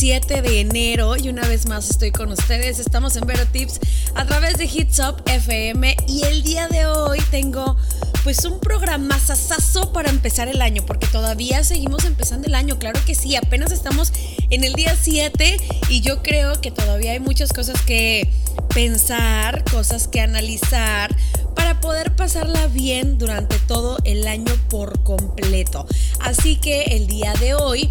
7 0.00 0.40
de 0.40 0.60
enero 0.60 1.14
y 1.18 1.28
una 1.28 1.46
vez 1.46 1.66
más 1.66 1.90
estoy 1.90 2.10
con 2.10 2.32
ustedes. 2.32 2.78
Estamos 2.78 3.16
en 3.16 3.26
Vero 3.26 3.44
Tips 3.52 3.80
a 4.14 4.24
través 4.24 4.56
de 4.56 4.64
Hits 4.64 4.98
Up 4.98 5.22
FM 5.26 5.94
y 6.08 6.22
el 6.22 6.42
día 6.42 6.68
de 6.68 6.86
hoy 6.86 7.18
tengo 7.30 7.76
pues 8.24 8.46
un 8.46 8.60
programa 8.60 9.18
sasazo 9.18 9.92
para 9.92 10.08
empezar 10.08 10.48
el 10.48 10.62
año 10.62 10.82
porque 10.86 11.06
todavía 11.06 11.64
seguimos 11.64 12.06
empezando 12.06 12.46
el 12.46 12.54
año. 12.54 12.78
Claro 12.78 12.98
que 13.04 13.14
sí, 13.14 13.36
apenas 13.36 13.72
estamos 13.72 14.10
en 14.48 14.64
el 14.64 14.72
día 14.72 14.96
7 14.98 15.58
y 15.90 16.00
yo 16.00 16.22
creo 16.22 16.58
que 16.62 16.70
todavía 16.70 17.12
hay 17.12 17.20
muchas 17.20 17.52
cosas 17.52 17.82
que 17.82 18.32
pensar, 18.72 19.64
cosas 19.70 20.08
que 20.08 20.22
analizar 20.22 21.14
para 21.54 21.78
poder 21.82 22.16
pasarla 22.16 22.68
bien 22.68 23.18
durante 23.18 23.58
todo 23.58 23.98
el 24.04 24.26
año 24.26 24.54
por 24.70 25.02
completo. 25.02 25.84
Así 26.20 26.56
que 26.56 26.84
el 26.84 27.06
día 27.06 27.34
de 27.34 27.52
hoy 27.52 27.90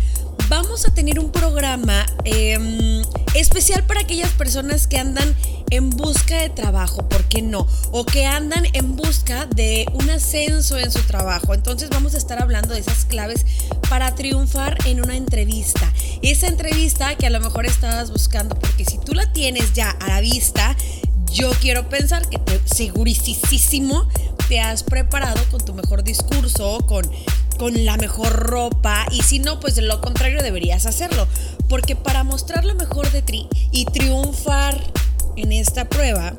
vamos 0.50 0.86
a 0.86 0.94
tener 0.94 1.20
un 1.20 1.32
programa 1.32 2.06
em, 2.26 3.04
especial 3.36 3.84
para 3.86 4.02
aquellas 4.02 4.32
personas 4.32 4.88
que 4.88 4.98
andan 4.98 5.36
en 5.70 5.92
busca 5.92 6.42
de 6.42 6.50
trabajo, 6.50 7.08
¿por 7.08 7.24
qué 7.26 7.44
no? 7.44 7.68
O 7.92 8.04
que 8.04 8.26
andan 8.26 8.66
en 8.74 8.96
busca 8.96 9.46
de 9.46 9.86
un 9.94 10.10
ascenso 10.10 10.80
en 10.80 10.92
su 10.92 11.02
trabajo. 11.04 11.54
Entonces 11.54 11.90
vamos 11.90 12.16
a 12.16 12.18
estar 12.18 12.42
hablando 12.42 12.74
de 12.74 12.80
esas 12.80 13.06
claves 13.06 13.46
para 13.88 14.16
triunfar 14.16 14.76
en 14.86 15.02
una 15.04 15.16
entrevista. 15.16 15.94
Esa 16.24 16.48
entrevista 16.48 17.16
que 17.16 17.28
a 17.28 17.30
lo 17.30 17.40
mejor 17.40 17.68
estabas 17.68 18.12
buscando, 18.12 18.58
porque 18.58 18.84
si 18.84 18.98
tú 18.98 19.14
la 19.14 19.32
tienes 19.32 19.74
ya 19.74 19.92
a 19.92 20.08
la 20.08 20.22
vista, 20.22 20.76
yo 21.32 21.52
quiero 21.62 21.88
pensar 21.88 22.28
que 22.28 22.40
te, 22.40 22.60
segurísimo 22.66 24.08
te 24.48 24.60
has 24.60 24.82
preparado 24.82 25.40
con 25.52 25.64
tu 25.64 25.76
mejor 25.76 26.04
discurso, 26.04 26.80
con 26.88 27.08
con 27.60 27.86
la 27.86 27.98
mejor 27.98 28.32
ropa 28.32 29.06
y 29.12 29.22
si 29.22 29.38
no, 29.38 29.60
pues 29.60 29.76
de 29.76 29.82
lo 29.84 30.02
contrario 30.02 30.42
deberías 30.42 30.86
hacerlo. 30.88 31.28
Porque 31.68 31.96
para 31.96 32.24
mostrar 32.24 32.66
lo 32.66 32.74
mejor 32.74 33.12
de 33.12 33.22
ti 33.22 33.48
y 33.72 33.86
triunfar 33.86 34.82
en 35.36 35.52
esta 35.52 35.86
prueba, 35.86 36.34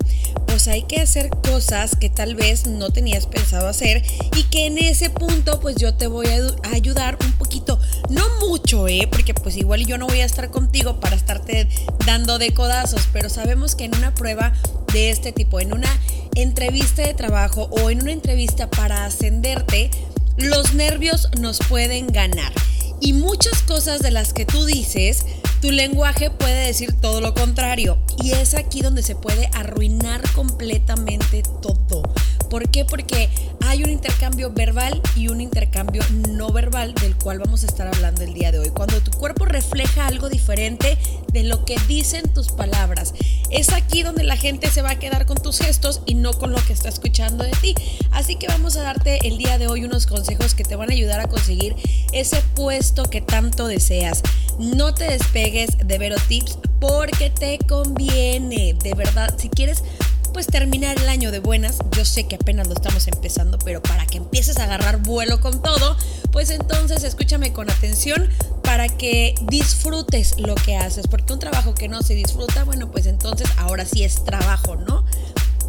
pues 0.46 0.66
hay 0.66 0.82
que 0.82 1.00
hacer 1.00 1.28
cosas 1.30 1.94
que 1.94 2.08
tal 2.08 2.34
vez 2.34 2.66
no 2.66 2.90
tenías 2.90 3.26
pensado 3.26 3.68
hacer 3.68 4.02
y 4.36 4.44
que 4.44 4.66
en 4.66 4.78
ese 4.78 5.10
punto 5.10 5.60
pues 5.60 5.76
yo 5.76 5.94
te 5.94 6.06
voy 6.06 6.26
a, 6.26 6.74
ayudar 6.74 7.18
un 7.24 7.32
poquito, 7.32 7.78
no 8.08 8.24
mucho, 8.40 8.88
¿eh? 8.88 9.06
Porque 9.10 9.34
pues 9.34 9.56
igual 9.56 9.86
yo 9.86 9.98
no 9.98 10.06
voy 10.06 10.20
a 10.20 10.24
estar 10.24 10.50
contigo 10.50 11.00
para 11.00 11.16
estarte 11.16 11.68
dando 12.06 12.38
de 12.38 12.52
codazos, 12.52 13.08
pero 13.12 13.28
sabemos 13.28 13.74
que 13.74 13.84
en 13.84 13.94
una 13.94 14.14
prueba 14.14 14.52
de 14.92 15.10
este 15.10 15.32
tipo, 15.32 15.60
en 15.60 15.72
una 15.72 15.90
entrevista 16.34 17.02
de 17.02 17.14
trabajo 17.14 17.68
o 17.70 17.90
en 17.90 18.02
una 18.02 18.12
entrevista 18.12 18.70
para 18.70 19.04
ascenderte, 19.04 19.90
los 20.36 20.74
nervios 20.74 21.28
nos 21.38 21.58
pueden 21.68 22.08
ganar. 22.08 22.52
Y 23.00 23.14
muchas 23.14 23.62
cosas 23.62 24.00
de 24.00 24.10
las 24.10 24.32
que 24.32 24.44
tú 24.44 24.64
dices, 24.64 25.24
tu 25.60 25.70
lenguaje 25.70 26.30
puede 26.30 26.66
decir 26.66 26.92
todo 27.00 27.20
lo 27.20 27.34
contrario. 27.34 27.98
Y 28.22 28.32
es 28.32 28.54
aquí 28.54 28.82
donde 28.82 29.02
se 29.02 29.14
puede 29.14 29.48
arruinar 29.54 30.20
completamente 30.32 31.42
todo. 31.62 32.02
¿Por 32.50 32.68
qué? 32.68 32.84
Porque 32.84 33.30
hay 33.64 33.84
un 33.84 33.90
intercambio 33.90 34.50
verbal 34.50 35.00
y 35.14 35.28
un 35.28 35.40
intercambio 35.40 36.02
no 36.30 36.50
verbal 36.50 36.92
del 36.94 37.14
cual 37.14 37.38
vamos 37.38 37.62
a 37.62 37.66
estar 37.66 37.86
hablando 37.86 38.22
el 38.22 38.34
día 38.34 38.50
de 38.50 38.58
hoy. 38.58 38.70
Cuando 38.70 39.00
tu 39.00 39.12
cuerpo 39.12 39.44
refleja 39.44 40.08
algo 40.08 40.28
diferente 40.28 40.98
de 41.32 41.44
lo 41.44 41.64
que 41.64 41.76
dicen 41.86 42.34
tus 42.34 42.48
palabras, 42.48 43.14
es 43.50 43.72
aquí 43.72 44.02
donde 44.02 44.24
la 44.24 44.36
gente 44.36 44.68
se 44.68 44.82
va 44.82 44.90
a 44.90 44.98
quedar 44.98 45.26
con 45.26 45.38
tus 45.38 45.60
gestos 45.60 46.02
y 46.06 46.14
no 46.14 46.32
con 46.32 46.50
lo 46.50 46.58
que 46.66 46.72
está 46.72 46.88
escuchando 46.88 47.44
de 47.44 47.52
ti. 47.52 47.74
Así 48.10 48.34
que 48.34 48.48
vamos 48.48 48.76
a 48.76 48.82
darte 48.82 49.28
el 49.28 49.38
día 49.38 49.56
de 49.56 49.68
hoy 49.68 49.84
unos 49.84 50.06
consejos 50.06 50.54
que 50.56 50.64
te 50.64 50.74
van 50.74 50.90
a 50.90 50.94
ayudar 50.94 51.20
a 51.20 51.28
conseguir 51.28 51.76
ese 52.12 52.42
puesto 52.56 53.04
que 53.04 53.20
tanto 53.20 53.68
deseas. 53.68 54.22
No 54.58 54.92
te 54.92 55.04
despegues 55.04 55.78
de 55.78 55.98
Vero 55.98 56.16
Tips 56.26 56.58
porque 56.80 57.30
te 57.30 57.58
conviene. 57.68 58.74
De 58.74 58.94
verdad, 58.94 59.34
si 59.38 59.48
quieres 59.48 59.84
pues 60.32 60.46
terminar 60.46 60.98
el 60.98 61.08
año 61.08 61.30
de 61.30 61.38
buenas. 61.38 61.78
Yo 61.96 62.04
sé 62.04 62.26
que 62.26 62.36
apenas 62.36 62.66
lo 62.66 62.74
estamos 62.74 63.06
empezando, 63.08 63.58
pero 63.58 63.82
para 63.82 64.06
que 64.06 64.18
empieces 64.18 64.58
a 64.58 64.64
agarrar 64.64 64.98
vuelo 64.98 65.40
con 65.40 65.62
todo, 65.62 65.96
pues 66.32 66.50
entonces 66.50 67.04
escúchame 67.04 67.52
con 67.52 67.70
atención 67.70 68.28
para 68.62 68.88
que 68.88 69.34
disfrutes 69.42 70.38
lo 70.38 70.54
que 70.54 70.76
haces, 70.76 71.06
porque 71.08 71.32
un 71.32 71.38
trabajo 71.38 71.74
que 71.74 71.88
no 71.88 72.02
se 72.02 72.14
disfruta, 72.14 72.64
bueno, 72.64 72.90
pues 72.90 73.06
entonces 73.06 73.48
ahora 73.58 73.84
sí 73.84 74.04
es 74.04 74.24
trabajo, 74.24 74.76
¿no? 74.76 75.04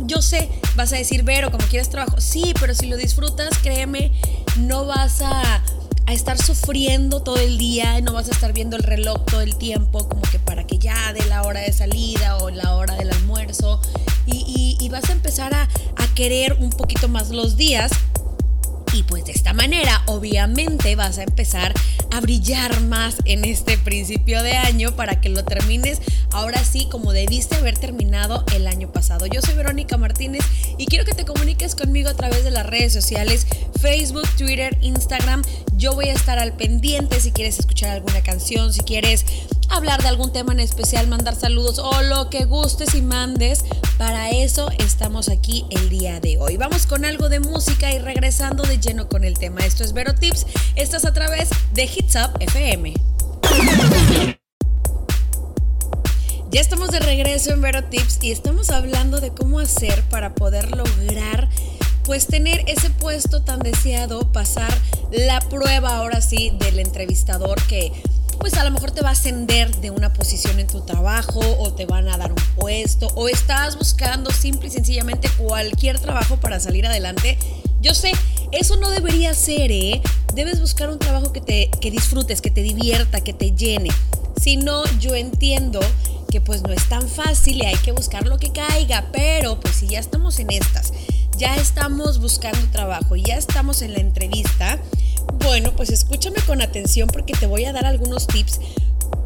Yo 0.02 0.22
sé, 0.22 0.50
vas 0.76 0.94
a 0.94 0.98
decir, 0.98 1.24
Vero, 1.24 1.52
como 1.52 1.66
quieres 1.68 1.90
trabajo. 1.90 2.20
Sí, 2.22 2.54
pero 2.60 2.74
si 2.74 2.88
lo 2.88 2.98
disfrutas, 2.98 3.58
créeme, 3.62 4.12
no 4.58 4.86
vas 4.86 5.22
a, 5.22 5.64
a 6.06 6.14
estar 6.14 6.42
sufriendo 6.42 7.22
todo 7.22 7.38
el 7.38 7.58
día, 7.58 8.02
no 8.02 8.14
vas 8.14 8.28
a 8.28 8.32
estar 8.32 8.54
viendo 8.54 8.78
el 8.78 8.84
reloj 8.84 9.26
todo 9.26 9.42
el 9.42 9.56
tiempo, 9.58 10.08
como 10.08 10.22
que 10.24 10.40
para 10.40 10.66
que 10.66 10.78
ya 10.78 11.14
de 11.14 11.26
la 11.26 11.44
hora 11.44 11.62
de 11.62 11.74
salida 11.74 12.38
o 12.38 12.50
la 12.50 12.76
hora 12.76 12.96
del 12.96 13.12
almuerzo 13.12 13.80
y, 14.26 14.88
vas 14.92 15.10
a 15.10 15.14
empezar 15.14 15.54
a, 15.54 15.70
a 15.96 16.14
querer 16.16 16.58
un 16.60 16.70
poquito 16.70 17.08
más 17.08 17.30
los 17.30 17.56
días 17.56 17.92
y 18.94 19.04
pues 19.04 19.24
de 19.24 19.32
esta 19.32 19.54
manera, 19.54 20.04
obviamente, 20.06 20.96
vas 20.96 21.18
a 21.18 21.24
empezar 21.24 21.74
a 22.12 22.20
brillar 22.20 22.82
más 22.82 23.16
en 23.24 23.46
este 23.46 23.78
principio 23.78 24.44
de 24.44 24.58
año 24.58 24.96
para 24.98 25.22
que 25.22 25.30
lo 25.30 25.46
termines 25.46 26.02
ahora 26.34 26.64
sí 26.64 26.88
como 26.92 27.14
debiste 27.14 27.56
haber 27.56 27.78
terminado 27.78 28.44
el 28.54 28.68
año 28.68 28.92
pasado. 28.92 29.28
Yo 29.28 29.42
soy 29.42 29.56
Verónica 29.56 29.98
Martínez 29.98 30.44
y 30.78 30.88
quiero 30.88 31.06
que 31.06 31.14
te 31.14 31.26
comuniques 31.26 31.76
conmigo 31.76 32.10
a 32.10 32.16
través 32.16 32.44
de 32.44 32.52
las 32.52 32.66
redes 32.66 32.92
sociales, 32.92 33.48
Facebook, 33.80 34.28
Twitter, 34.38 34.78
Instagram. 34.82 35.42
Yo 35.78 35.94
voy 35.94 36.10
a 36.10 36.14
estar 36.14 36.38
al 36.40 36.54
pendiente 36.54 37.20
si 37.22 37.32
quieres 37.32 37.60
escuchar 37.60 37.92
alguna 37.92 38.22
canción, 38.24 38.74
si 38.74 38.82
quieres 38.82 39.26
hablar 39.72 40.02
de 40.02 40.10
algún 40.10 40.32
tema 40.32 40.54
en 40.54 40.60
especial, 40.60 41.08
mandar 41.08 41.36
saludos 41.36 41.80
o 41.80 42.02
lo 42.04 42.30
que 42.30 42.46
gustes 42.46 42.94
y 42.94 43.02
mandes. 43.02 43.64
Para 43.98 44.30
eso 44.30 44.70
estamos 44.80 45.30
aquí 45.30 45.66
el 45.70 45.90
día 45.90 46.20
de 46.20 46.38
hoy. 46.38 46.58
Vamos 46.58 46.86
con 46.86 47.06
algo 47.06 47.30
de 47.30 47.40
música 47.40 47.92
y 47.92 48.00
regresando 48.00 48.64
de 48.64 48.80
lleno 48.80 49.08
con 49.08 49.24
el 49.24 49.38
tema. 49.38 49.62
Esto 49.62 49.84
es 49.84 49.94
Vero 49.94 50.14
Tips. 50.14 50.46
Estás 50.76 51.06
a 51.06 51.14
través 51.14 51.50
de 51.74 51.84
Hits 51.84 52.16
Up 52.16 52.38
FM. 52.40 52.94
Ya 56.52 56.60
estamos 56.60 56.90
de 56.90 57.00
regreso 57.00 57.52
en 57.52 57.62
Vero 57.62 57.86
Tips 57.86 58.20
y 58.22 58.32
estamos 58.32 58.72
hablando 58.72 59.22
de 59.22 59.32
cómo 59.32 59.60
hacer 59.60 60.04
para 60.10 60.36
poder 60.36 60.76
lograr 60.76 61.48
pues 62.04 62.28
tener 62.28 62.66
ese 62.68 62.90
puesto 62.90 63.44
tan 63.44 63.60
deseado, 63.60 64.34
pasar 64.34 64.74
la 65.12 65.40
prueba 65.40 65.96
ahora 65.96 66.20
sí 66.20 66.52
del 66.60 66.80
entrevistador 66.80 67.62
que 67.68 67.94
pues 68.42 68.56
a 68.56 68.64
lo 68.64 68.72
mejor 68.72 68.90
te 68.90 69.02
va 69.02 69.10
a 69.10 69.12
ascender 69.12 69.74
de 69.78 69.92
una 69.92 70.14
posición 70.14 70.60
en 70.60 70.66
tu 70.66 70.82
trabajo 70.82 71.40
o 71.60 71.74
te 71.74 71.86
van 71.86 72.10
a 72.10 72.18
dar 72.18 72.32
un 72.32 72.44
puesto 72.56 73.08
o 73.14 73.30
estás 73.30 73.78
buscando 73.78 74.32
simple 74.32 74.68
y 74.68 74.72
sencillamente 74.72 75.30
cualquier 75.38 76.00
trabajo 76.00 76.38
para 76.38 76.60
salir 76.60 76.88
adelante. 76.88 77.38
Yo 77.82 77.94
sé, 77.94 78.12
eso 78.52 78.78
no 78.78 78.90
debería 78.90 79.36
ser, 79.36 79.72
¿eh? 79.72 80.02
Debes 80.34 80.60
buscar 80.60 80.90
un 80.90 80.98
trabajo 80.98 81.32
que 81.32 81.42
te 81.42 81.70
que 81.80 81.92
disfrutes, 81.92 82.42
que 82.42 82.50
te 82.50 82.64
divierta, 82.64 83.22
que 83.22 83.34
te 83.34 83.52
llene. 83.52 83.90
Si 84.42 84.58
no, 84.58 84.84
yo 85.00 85.14
entiendo 85.14 85.80
que 86.32 86.42
pues 86.42 86.64
no 86.64 86.74
es 86.74 86.90
tan 86.90 87.08
fácil 87.08 87.58
y 87.58 87.66
hay 87.68 87.78
que 87.78 87.92
buscar 87.92 88.26
lo 88.26 88.40
que 88.40 88.52
caiga, 88.52 89.10
pero 89.14 89.60
pues 89.60 89.76
si 89.76 89.88
ya 89.88 90.00
estamos 90.00 90.40
en 90.40 90.50
estas, 90.50 90.94
ya 91.38 91.56
estamos 91.58 92.20
buscando 92.20 92.60
trabajo, 92.72 93.16
ya 93.16 93.38
estamos 93.38 93.84
en 93.84 93.94
la 93.94 94.00
entrevista, 94.00 94.80
bueno, 95.40 95.74
pues 95.76 95.90
escúchame 95.90 96.38
con 96.46 96.62
atención 96.62 97.10
porque 97.10 97.34
te 97.34 97.48
voy 97.48 97.66
a 97.66 97.74
dar 97.74 97.86
algunos 97.86 98.28
tips 98.28 98.60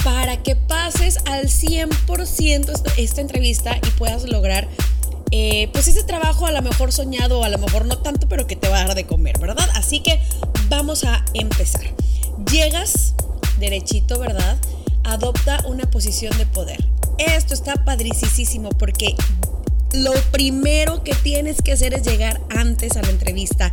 para 0.03 0.41
que 0.43 0.55
pases 0.55 1.17
al 1.25 1.45
100% 1.45 2.93
esta, 2.97 3.21
entrevista 3.21 3.77
y 3.77 3.89
puedas 3.91 4.23
lograr 4.23 4.67
eh, 5.31 5.69
pues 5.73 5.87
ese 5.87 6.03
trabajo 6.03 6.45
a 6.45 6.51
lo 6.51 6.61
mejor 6.61 6.91
soñado 6.91 7.39
o 7.39 7.43
a 7.43 7.49
lo 7.49 7.57
mejor 7.57 7.85
no 7.85 7.97
tanto, 7.97 8.29
pero 8.29 8.47
que 8.47 8.55
te 8.55 8.69
va 8.69 8.81
a 8.81 8.85
dar 8.85 8.95
de 8.95 9.05
comer, 9.05 9.39
¿verdad? 9.39 9.67
Así 9.73 10.01
que 10.01 10.21
vamos 10.69 11.03
a 11.03 11.25
empezar. 11.33 11.83
Llegas 12.51 13.15
derechito, 13.59 14.19
¿verdad? 14.19 14.57
Adopta 15.03 15.63
una 15.67 15.89
posición 15.89 16.37
de 16.37 16.45
poder. 16.45 16.85
Esto 17.17 17.53
está 17.53 17.83
padricísimo 17.83 18.69
porque 18.69 19.15
lo 19.93 20.13
primero 20.31 21.03
que 21.03 21.15
tienes 21.15 21.61
que 21.61 21.71
hacer 21.71 21.93
es 21.93 22.03
llegar 22.03 22.41
antes 22.49 22.97
a 22.97 23.01
la 23.01 23.09
entrevista. 23.09 23.71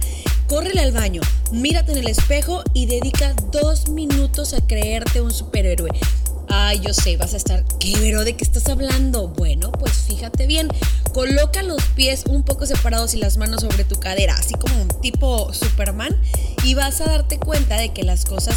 Córrele 0.53 0.83
al 0.83 0.93
baño, 0.93 1.23
mírate 1.51 1.93
en 1.93 1.99
el 1.99 2.09
espejo 2.09 2.63
y 2.75 2.85
dedica 2.85 3.35
dos 3.51 3.89
minutos 3.89 4.53
a 4.53 4.61
creerte 4.61 5.23
un 5.23 5.33
superhéroe. 5.33 5.89
Ay, 6.51 6.79
yo 6.81 6.93
sé, 6.93 7.17
vas 7.17 7.33
a 7.33 7.39
estar, 7.39 7.65
¿qué, 7.81 7.95
pero 7.99 8.23
de 8.23 8.37
qué 8.37 8.45
estás 8.45 8.69
hablando? 8.69 9.29
Bueno, 9.29 9.73
pues 9.73 9.93
fíjate 10.07 10.47
bien, 10.47 10.69
coloca 11.15 11.63
los 11.63 11.83
pies 11.97 12.25
un 12.27 12.43
poco 12.43 12.67
separados 12.67 13.15
y 13.15 13.17
las 13.17 13.39
manos 13.39 13.63
sobre 13.63 13.85
tu 13.85 13.99
cadera, 13.99 14.35
así 14.35 14.53
como 14.53 14.79
un 14.83 14.89
tipo 15.01 15.55
Superman, 15.55 16.15
y 16.65 16.75
vas 16.75 17.01
a 17.01 17.07
darte 17.07 17.39
cuenta 17.39 17.79
de 17.79 17.95
que 17.95 18.03
las 18.03 18.27
cosas 18.27 18.57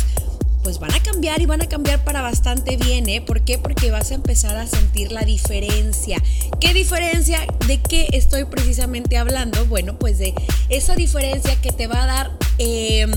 pues 0.65 0.79
van 0.79 0.95
a 0.95 0.99
cambiar 0.99 1.39
y 1.41 1.45
van 1.45 1.61
a 1.61 1.69
cambiar 1.69 2.03
para 2.03 2.23
bastante 2.23 2.75
bien, 2.75 3.07
¿eh? 3.07 3.21
¿Por 3.21 3.41
qué? 3.41 3.59
Porque 3.59 3.91
vas 3.91 4.09
a 4.09 4.15
empezar 4.15 4.57
a 4.57 4.65
sentir 4.65 5.11
la 5.11 5.21
diferencia. 5.21 6.19
¿Qué 6.59 6.73
diferencia? 6.73 7.45
¿De 7.67 7.79
qué 7.79 8.07
estoy 8.13 8.45
precisamente 8.45 9.15
hablando? 9.15 9.63
Bueno, 9.67 9.99
pues 9.99 10.17
de 10.17 10.33
esa 10.69 10.95
diferencia 10.95 11.55
que 11.61 11.71
te 11.71 11.85
va 11.85 12.01
a 12.01 12.05
dar... 12.07 12.31
Em, 12.57 13.11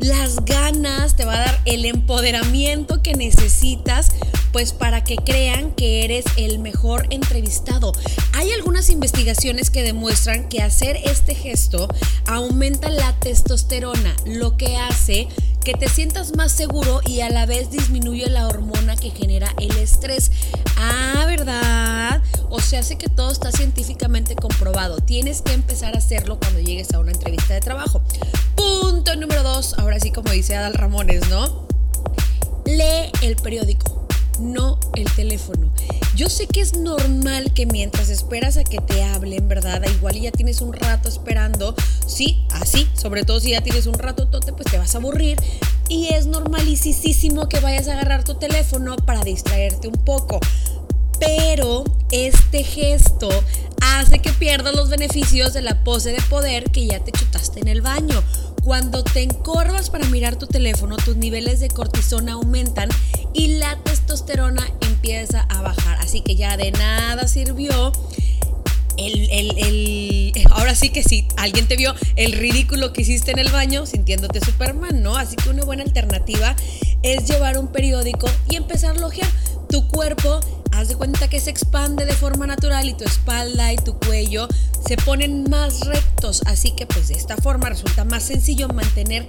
las 0.00 0.44
ganas, 0.44 1.14
te 1.14 1.24
va 1.24 1.34
a 1.34 1.38
dar 1.38 1.60
el 1.64 1.84
empoderamiento 1.84 3.02
que 3.02 3.14
necesitas 3.14 4.10
pues 4.52 4.72
para 4.72 5.04
que 5.04 5.16
crean 5.16 5.72
que 5.72 6.04
eres 6.04 6.24
el 6.36 6.58
mejor 6.58 7.06
entrevistado. 7.10 7.92
Hay 8.34 8.52
algunas 8.52 8.90
investigaciones 8.90 9.70
que 9.70 9.82
demuestran 9.82 10.48
que 10.48 10.62
hacer 10.62 10.98
este 11.04 11.34
gesto 11.34 11.88
aumenta 12.26 12.90
la 12.90 13.12
testosterona, 13.18 14.14
lo 14.26 14.56
que 14.56 14.76
hace 14.76 15.28
que 15.64 15.74
te 15.74 15.88
sientas 15.88 16.34
más 16.36 16.50
seguro 16.50 17.00
y 17.06 17.20
a 17.20 17.30
la 17.30 17.46
vez 17.46 17.70
disminuye 17.70 18.28
la 18.28 18.48
hormona 18.48 18.96
que 18.96 19.10
genera 19.10 19.54
el 19.60 19.76
estrés. 19.76 20.32
Ah, 20.76 21.24
¿verdad? 21.26 22.20
O 22.50 22.60
sea, 22.60 22.80
hace 22.80 22.98
que 22.98 23.08
todo 23.08 23.30
está 23.30 23.52
científicamente 23.52 24.34
comprobado. 24.34 24.98
Tienes 24.98 25.40
que 25.40 25.52
empezar 25.52 25.94
a 25.94 25.98
hacerlo 25.98 26.38
cuando 26.38 26.58
llegues 26.58 26.92
a 26.92 26.98
una 26.98 27.12
entrevista 27.12 27.54
de 27.54 27.60
trabajo. 27.60 28.02
Punto 28.56 29.14
número 29.16 29.42
dos, 29.42 29.78
ahora 29.78 30.00
sí 30.00 30.10
como 30.10 30.30
dice 30.30 30.56
Adal 30.56 30.74
Ramones, 30.74 31.28
¿no? 31.28 31.66
Lee 32.64 33.12
el 33.22 33.36
periódico, 33.36 34.01
no 34.40 34.78
el 34.94 35.10
teléfono. 35.14 35.72
Yo 36.14 36.28
sé 36.28 36.46
que 36.46 36.60
es 36.60 36.76
normal 36.76 37.52
que 37.54 37.66
mientras 37.66 38.08
esperas 38.08 38.56
a 38.56 38.64
que 38.64 38.78
te 38.78 39.02
hablen, 39.02 39.48
¿verdad? 39.48 39.82
Igual 39.96 40.20
ya 40.20 40.30
tienes 40.30 40.60
un 40.60 40.72
rato 40.72 41.08
esperando, 41.08 41.74
sí, 42.06 42.44
así, 42.50 42.88
sobre 42.94 43.24
todo 43.24 43.40
si 43.40 43.50
ya 43.50 43.62
tienes 43.62 43.86
un 43.86 43.94
rato 43.94 44.28
tote, 44.28 44.52
pues 44.52 44.70
te 44.70 44.78
vas 44.78 44.94
a 44.94 44.98
aburrir. 44.98 45.38
Y 45.88 46.08
es 46.14 46.26
normalísimo 46.26 47.48
que 47.48 47.60
vayas 47.60 47.88
a 47.88 47.92
agarrar 47.92 48.24
tu 48.24 48.34
teléfono 48.34 48.96
para 48.96 49.22
distraerte 49.22 49.88
un 49.88 50.04
poco. 50.04 50.40
Pero 51.18 51.84
este 52.10 52.64
gesto 52.64 53.28
hace 53.80 54.18
que 54.18 54.32
pierdas 54.32 54.74
los 54.74 54.88
beneficios 54.88 55.52
de 55.52 55.62
la 55.62 55.84
pose 55.84 56.12
de 56.12 56.20
poder 56.28 56.70
que 56.70 56.86
ya 56.86 57.00
te 57.00 57.12
chutaste 57.12 57.60
en 57.60 57.68
el 57.68 57.82
baño. 57.82 58.22
Cuando 58.64 59.02
te 59.02 59.22
encorvas 59.22 59.90
para 59.90 60.06
mirar 60.06 60.36
tu 60.36 60.46
teléfono, 60.46 60.96
tus 60.96 61.16
niveles 61.16 61.60
de 61.60 61.68
cortisona 61.68 62.34
aumentan 62.34 62.88
y 63.34 63.58
la 63.58 63.76
testosterona 63.82 64.66
empieza 64.82 65.42
a 65.48 65.62
bajar. 65.62 65.98
Así 66.00 66.20
que 66.20 66.36
ya 66.36 66.56
de 66.56 66.70
nada 66.70 67.26
sirvió 67.26 67.92
el, 68.98 69.28
el, 69.30 70.32
ahora 70.50 70.74
sí 70.74 70.90
que 70.90 71.02
sí, 71.02 71.26
alguien 71.36 71.66
te 71.66 71.76
vio 71.76 71.94
el 72.16 72.32
ridículo 72.32 72.92
que 72.92 73.02
hiciste 73.02 73.32
en 73.32 73.38
el 73.38 73.50
baño 73.50 73.86
sintiéndote 73.86 74.40
Superman, 74.40 75.02
¿no? 75.02 75.16
Así 75.16 75.36
que 75.36 75.48
una 75.48 75.64
buena 75.64 75.82
alternativa 75.82 76.54
es 77.02 77.26
llevar 77.26 77.58
un 77.58 77.68
periódico 77.68 78.28
y 78.48 78.56
empezar 78.56 78.96
a 78.96 79.00
lojear 79.00 79.28
tu 79.68 79.88
cuerpo 79.88 80.40
haz 80.72 80.88
de 80.88 80.96
cuenta 80.96 81.28
que 81.28 81.40
se 81.40 81.50
expande 81.50 82.04
de 82.04 82.14
forma 82.14 82.46
natural 82.46 82.88
y 82.88 82.94
tu 82.94 83.04
espalda 83.04 83.72
y 83.72 83.76
tu 83.76 83.94
cuello 83.98 84.48
se 84.86 84.96
ponen 84.96 85.48
más 85.48 85.80
rectos. 85.86 86.42
Así 86.46 86.72
que 86.72 86.86
pues 86.86 87.08
de 87.08 87.14
esta 87.14 87.36
forma 87.36 87.68
resulta 87.68 88.04
más 88.04 88.24
sencillo 88.24 88.68
mantener 88.68 89.26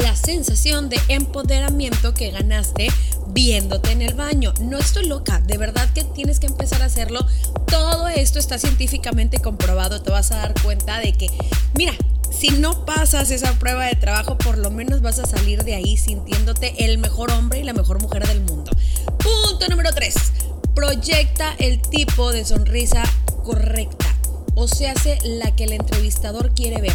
la 0.00 0.16
sensación 0.16 0.88
de 0.88 0.98
empoderamiento 1.08 2.14
que 2.14 2.30
ganaste 2.30 2.88
viéndote 3.28 3.92
en 3.92 4.02
el 4.02 4.14
baño. 4.14 4.54
No 4.60 4.78
estoy 4.78 5.06
loca, 5.06 5.40
de 5.40 5.58
verdad 5.58 5.88
que 5.92 6.04
tienes 6.04 6.40
que 6.40 6.46
empezar 6.46 6.82
a 6.82 6.86
hacerlo. 6.86 7.26
Todo 7.66 8.08
esto 8.08 8.38
está 8.38 8.58
científicamente 8.58 9.38
comprobado. 9.40 10.02
Te 10.02 10.10
vas 10.10 10.30
a 10.32 10.36
dar 10.36 10.54
cuenta 10.62 11.00
de 11.00 11.12
que, 11.12 11.30
mira, 11.74 11.92
si 12.30 12.48
no 12.48 12.84
pasas 12.84 13.30
esa 13.30 13.52
prueba 13.58 13.86
de 13.86 13.94
trabajo, 13.94 14.36
por 14.38 14.58
lo 14.58 14.70
menos 14.70 15.02
vas 15.02 15.18
a 15.18 15.26
salir 15.26 15.64
de 15.64 15.74
ahí 15.74 15.96
sintiéndote 15.96 16.84
el 16.84 16.98
mejor 16.98 17.30
hombre 17.30 17.60
y 17.60 17.64
la 17.64 17.72
mejor 17.72 18.00
mujer 18.00 18.26
del 18.26 18.40
mundo. 18.40 18.70
Punto 19.18 19.68
número 19.68 19.92
3 19.92 20.13
proyecta 20.94 21.52
el 21.58 21.82
tipo 21.82 22.30
de 22.30 22.44
sonrisa 22.44 23.02
correcta, 23.42 24.06
o 24.54 24.68
se 24.68 24.86
hace 24.86 25.18
la 25.24 25.50
que 25.56 25.64
el 25.64 25.72
entrevistador 25.72 26.54
quiere 26.54 26.80
ver. 26.80 26.92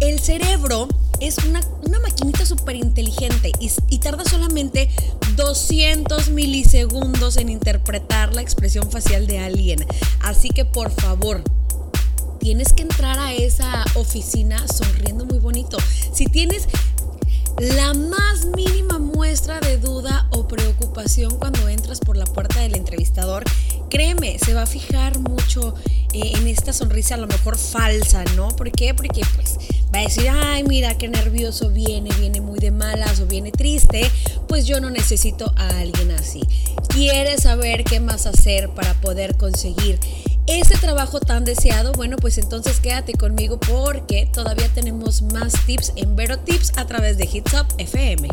El 0.00 0.20
cerebro 0.20 0.88
es 1.20 1.36
una, 1.44 1.60
maquinita 2.00 2.46
súper 2.46 2.76
inteligente 2.76 3.52
y, 3.60 3.70
y, 3.90 3.98
tarda 3.98 4.24
solamente 4.24 4.88
200 5.36 6.30
milisegundos 6.30 7.36
en 7.36 7.50
interpretar 7.50 8.34
la 8.34 8.40
expresión 8.40 8.90
facial 8.90 9.26
de 9.26 9.40
alguien. 9.40 9.84
Así 10.22 10.48
que 10.48 10.64
por 10.64 10.90
favor, 10.90 11.44
tienes 12.40 12.72
que 12.72 12.82
entrar 12.82 13.18
a 13.18 13.34
esa 13.34 13.84
oficina 13.96 14.66
sonriendo 14.66 15.26
muy 15.26 15.38
bonito. 15.38 15.76
Si 16.14 16.24
tienes 16.24 16.68
la 17.58 17.92
más 17.92 18.46
mínima 18.56 18.98
muestra 18.98 19.60
de 19.60 19.76
duda 19.76 20.26
preocupación 20.52 21.38
cuando 21.38 21.66
entras 21.66 21.98
por 21.98 22.18
la 22.18 22.26
puerta 22.26 22.60
del 22.60 22.74
entrevistador, 22.74 23.42
créeme, 23.88 24.38
se 24.38 24.52
va 24.52 24.62
a 24.62 24.66
fijar 24.66 25.18
mucho 25.18 25.74
eh, 26.12 26.32
en 26.36 26.46
esta 26.46 26.74
sonrisa 26.74 27.14
a 27.14 27.18
lo 27.18 27.26
mejor 27.26 27.56
falsa, 27.56 28.22
¿no? 28.36 28.48
¿Por 28.48 28.70
qué? 28.70 28.92
Porque 28.92 29.22
pues 29.34 29.56
va 29.94 30.00
a 30.00 30.02
decir, 30.02 30.28
ay, 30.28 30.62
mira 30.64 30.98
qué 30.98 31.08
nervioso 31.08 31.70
viene, 31.70 32.10
viene 32.20 32.42
muy 32.42 32.58
de 32.58 32.70
malas 32.70 33.20
o 33.20 33.26
viene 33.26 33.50
triste, 33.50 34.10
pues 34.46 34.66
yo 34.66 34.78
no 34.78 34.90
necesito 34.90 35.54
a 35.56 35.68
alguien 35.78 36.10
así. 36.10 36.42
¿Quieres 36.88 37.44
saber 37.44 37.84
qué 37.84 38.00
más 38.00 38.26
hacer 38.26 38.68
para 38.68 38.92
poder 39.00 39.38
conseguir 39.38 39.98
ese 40.46 40.76
trabajo 40.76 41.20
tan 41.20 41.44
deseado, 41.44 41.92
bueno, 41.92 42.16
pues 42.16 42.36
entonces 42.36 42.80
quédate 42.80 43.14
conmigo 43.14 43.60
porque 43.60 44.28
todavía 44.32 44.68
tenemos 44.74 45.22
más 45.22 45.52
tips 45.66 45.92
en 45.96 46.16
Vero 46.16 46.38
Tips 46.38 46.72
a 46.76 46.86
través 46.86 47.16
de 47.16 47.28
Hits 47.32 47.54
Up 47.54 47.66
FM. 47.78 48.28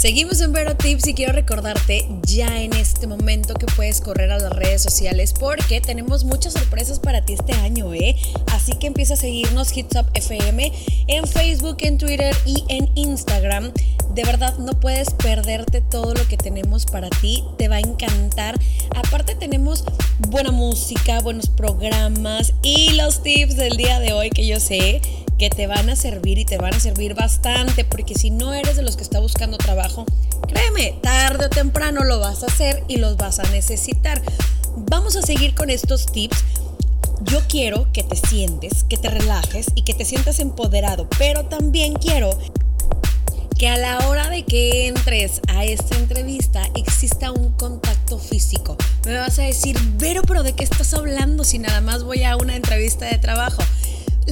Seguimos 0.00 0.40
en 0.40 0.54
Vero 0.54 0.74
Tips 0.78 1.08
y 1.08 1.12
quiero 1.12 1.34
recordarte 1.34 2.08
ya 2.22 2.62
en 2.62 2.72
este 2.72 3.06
momento 3.06 3.52
que 3.52 3.66
puedes 3.66 4.00
correr 4.00 4.30
a 4.30 4.38
las 4.38 4.50
redes 4.50 4.80
sociales 4.80 5.34
porque 5.38 5.82
tenemos 5.82 6.24
muchas 6.24 6.54
sorpresas 6.54 6.98
para 6.98 7.26
ti 7.26 7.34
este 7.34 7.52
año, 7.52 7.92
¿eh? 7.92 8.16
Así 8.46 8.72
que 8.76 8.86
empieza 8.86 9.12
a 9.12 9.18
seguirnos 9.18 9.76
Hits 9.76 9.96
Up 9.96 10.06
FM 10.14 10.72
en 11.06 11.26
Facebook, 11.26 11.76
en 11.80 11.98
Twitter 11.98 12.34
y 12.46 12.64
en 12.70 12.88
Instagram. 12.94 13.72
De 14.14 14.24
verdad 14.24 14.56
no 14.56 14.72
puedes 14.80 15.10
perderte 15.10 15.82
todo 15.82 16.14
lo 16.14 16.26
que 16.26 16.38
tenemos 16.38 16.86
para 16.86 17.10
ti, 17.10 17.44
te 17.58 17.68
va 17.68 17.76
a 17.76 17.80
encantar. 17.80 18.58
Aparte 18.96 19.34
tenemos 19.34 19.84
buena 20.30 20.50
música, 20.50 21.20
buenos 21.20 21.50
programas 21.50 22.54
y 22.62 22.92
los 22.92 23.22
tips 23.22 23.54
del 23.56 23.76
día 23.76 24.00
de 24.00 24.14
hoy 24.14 24.30
que 24.30 24.46
yo 24.46 24.60
sé 24.60 25.02
que 25.40 25.48
te 25.48 25.66
van 25.66 25.88
a 25.88 25.96
servir 25.96 26.36
y 26.36 26.44
te 26.44 26.58
van 26.58 26.74
a 26.74 26.80
servir 26.80 27.14
bastante, 27.14 27.82
porque 27.86 28.14
si 28.14 28.28
no 28.28 28.52
eres 28.52 28.76
de 28.76 28.82
los 28.82 28.98
que 28.98 29.02
está 29.02 29.20
buscando 29.20 29.56
trabajo, 29.56 30.04
créeme, 30.46 30.98
tarde 31.02 31.46
o 31.46 31.48
temprano 31.48 32.04
lo 32.04 32.20
vas 32.20 32.42
a 32.42 32.46
hacer 32.46 32.84
y 32.88 32.98
los 32.98 33.16
vas 33.16 33.38
a 33.38 33.44
necesitar. 33.44 34.20
Vamos 34.76 35.16
a 35.16 35.22
seguir 35.22 35.54
con 35.54 35.70
estos 35.70 36.12
tips. 36.12 36.44
Yo 37.22 37.40
quiero 37.48 37.90
que 37.90 38.02
te 38.02 38.16
sientes, 38.16 38.84
que 38.84 38.98
te 38.98 39.08
relajes 39.08 39.68
y 39.74 39.84
que 39.84 39.94
te 39.94 40.04
sientas 40.04 40.40
empoderado, 40.40 41.08
pero 41.18 41.46
también 41.46 41.94
quiero 41.94 42.38
que 43.58 43.70
a 43.70 43.78
la 43.78 44.08
hora 44.08 44.28
de 44.28 44.44
que 44.44 44.88
entres 44.88 45.40
a 45.48 45.64
esta 45.64 45.96
entrevista 45.96 46.68
exista 46.74 47.32
un 47.32 47.52
contacto 47.52 48.18
físico. 48.18 48.76
Me 49.06 49.16
vas 49.16 49.38
a 49.38 49.44
decir, 49.44 49.78
pero, 49.98 50.20
pero 50.20 50.42
¿de 50.42 50.52
qué 50.52 50.64
estás 50.64 50.92
hablando 50.92 51.44
si 51.44 51.58
nada 51.58 51.80
más 51.80 52.04
voy 52.04 52.24
a 52.24 52.36
una 52.36 52.56
entrevista 52.56 53.06
de 53.06 53.16
trabajo? 53.16 53.62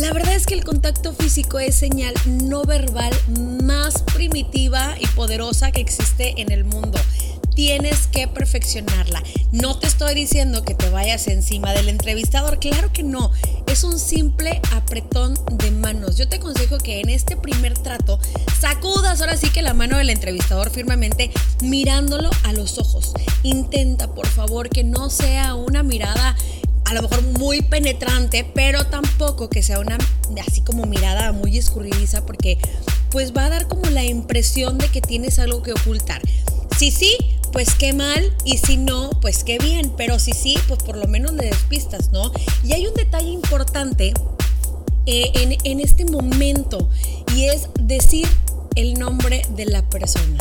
La 0.01 0.13
verdad 0.13 0.35
es 0.35 0.47
que 0.47 0.55
el 0.55 0.63
contacto 0.63 1.13
físico 1.13 1.59
es 1.59 1.75
señal 1.75 2.15
no 2.25 2.63
verbal 2.63 3.13
más 3.65 4.05
primitiva 4.15 4.95
y 5.01 5.07
poderosa 5.09 5.73
que 5.73 5.81
existe 5.81 6.41
en 6.41 6.53
el 6.53 6.65
mundo. 6.65 7.01
Tienes 7.57 8.07
que 8.07 8.29
perfeccionarla. 8.29 9.21
No 9.51 9.77
te 9.77 9.89
estoy 9.89 10.15
diciendo 10.15 10.63
que 10.63 10.77
te 10.77 10.89
vayas 10.89 11.27
encima 11.27 11.73
del 11.73 11.89
entrevistador, 11.89 12.61
claro 12.61 12.93
que 12.93 13.03
no. 13.03 13.33
Es 13.67 13.83
un 13.83 13.99
simple 13.99 14.61
apretón 14.73 15.35
de 15.51 15.73
manos. 15.73 16.17
Yo 16.17 16.29
te 16.29 16.37
aconsejo 16.37 16.79
que 16.79 17.01
en 17.01 17.11
este 17.11 17.37
primer 17.37 17.77
trato 17.77 18.21
sacudas 18.61 19.21
ahora 19.21 19.37
sí 19.37 19.51
que 19.51 19.63
la 19.63 19.75
mano 19.75 19.97
del 19.97 20.11
entrevistador 20.11 20.71
firmemente 20.71 21.33
mirándolo 21.61 22.31
a 22.45 22.53
los 22.53 22.79
ojos. 22.79 23.15
Intenta, 23.43 24.15
por 24.15 24.29
favor, 24.29 24.69
que 24.69 24.85
no 24.85 25.11
sea 25.11 25.57
una 25.57 25.83
mirada 25.83 26.37
a 26.89 26.95
lo 26.95 27.03
mejor 27.03 27.23
muy 27.39 27.61
penetrante, 27.61 28.51
pero 28.55 28.87
tampoco 28.87 29.51
que 29.51 29.63
sea 29.63 29.79
una 29.79 29.99
así 30.47 30.63
como 30.63 30.87
mirada 30.87 31.33
muy 31.33 31.59
escurridiza 31.59 32.25
porque 32.25 32.59
pues 33.11 33.37
va 33.37 33.45
a 33.45 33.51
dar 33.51 33.69
como 33.69 33.91
la 33.91 34.05
impresión 34.05 34.79
de 34.79 34.89
que 34.89 35.03
tienes 35.03 35.39
algo 35.39 35.63
que 35.63 35.73
ocultar. 35.73 36.23
Si 36.79 36.91
sí, 36.91 37.15
pues 37.53 37.75
qué 37.75 37.93
mal 37.93 38.33
y 38.45 38.57
si 38.57 38.79
no, 38.79 39.11
pues 39.21 39.45
qué 39.45 39.59
bien, 39.59 39.93
pero 39.99 40.19
si 40.19 40.33
sí, 40.33 40.57
pues 40.67 40.83
por 40.83 40.97
lo 40.97 41.07
menos 41.09 41.33
le 41.33 41.47
despistas, 41.47 42.11
¿no? 42.11 42.33
Y 42.65 42.73
hay 42.73 42.87
un 42.87 42.95
detalle 42.95 43.31
importante 43.31 44.15
eh, 45.05 45.31
en, 45.35 45.59
en 45.65 45.81
este 45.81 46.07
momento 46.07 46.89
y 47.37 47.45
es 47.45 47.69
decir 47.81 48.27
el 48.77 48.95
nombre 48.95 49.43
de 49.51 49.67
la 49.67 49.87
persona. 49.91 50.39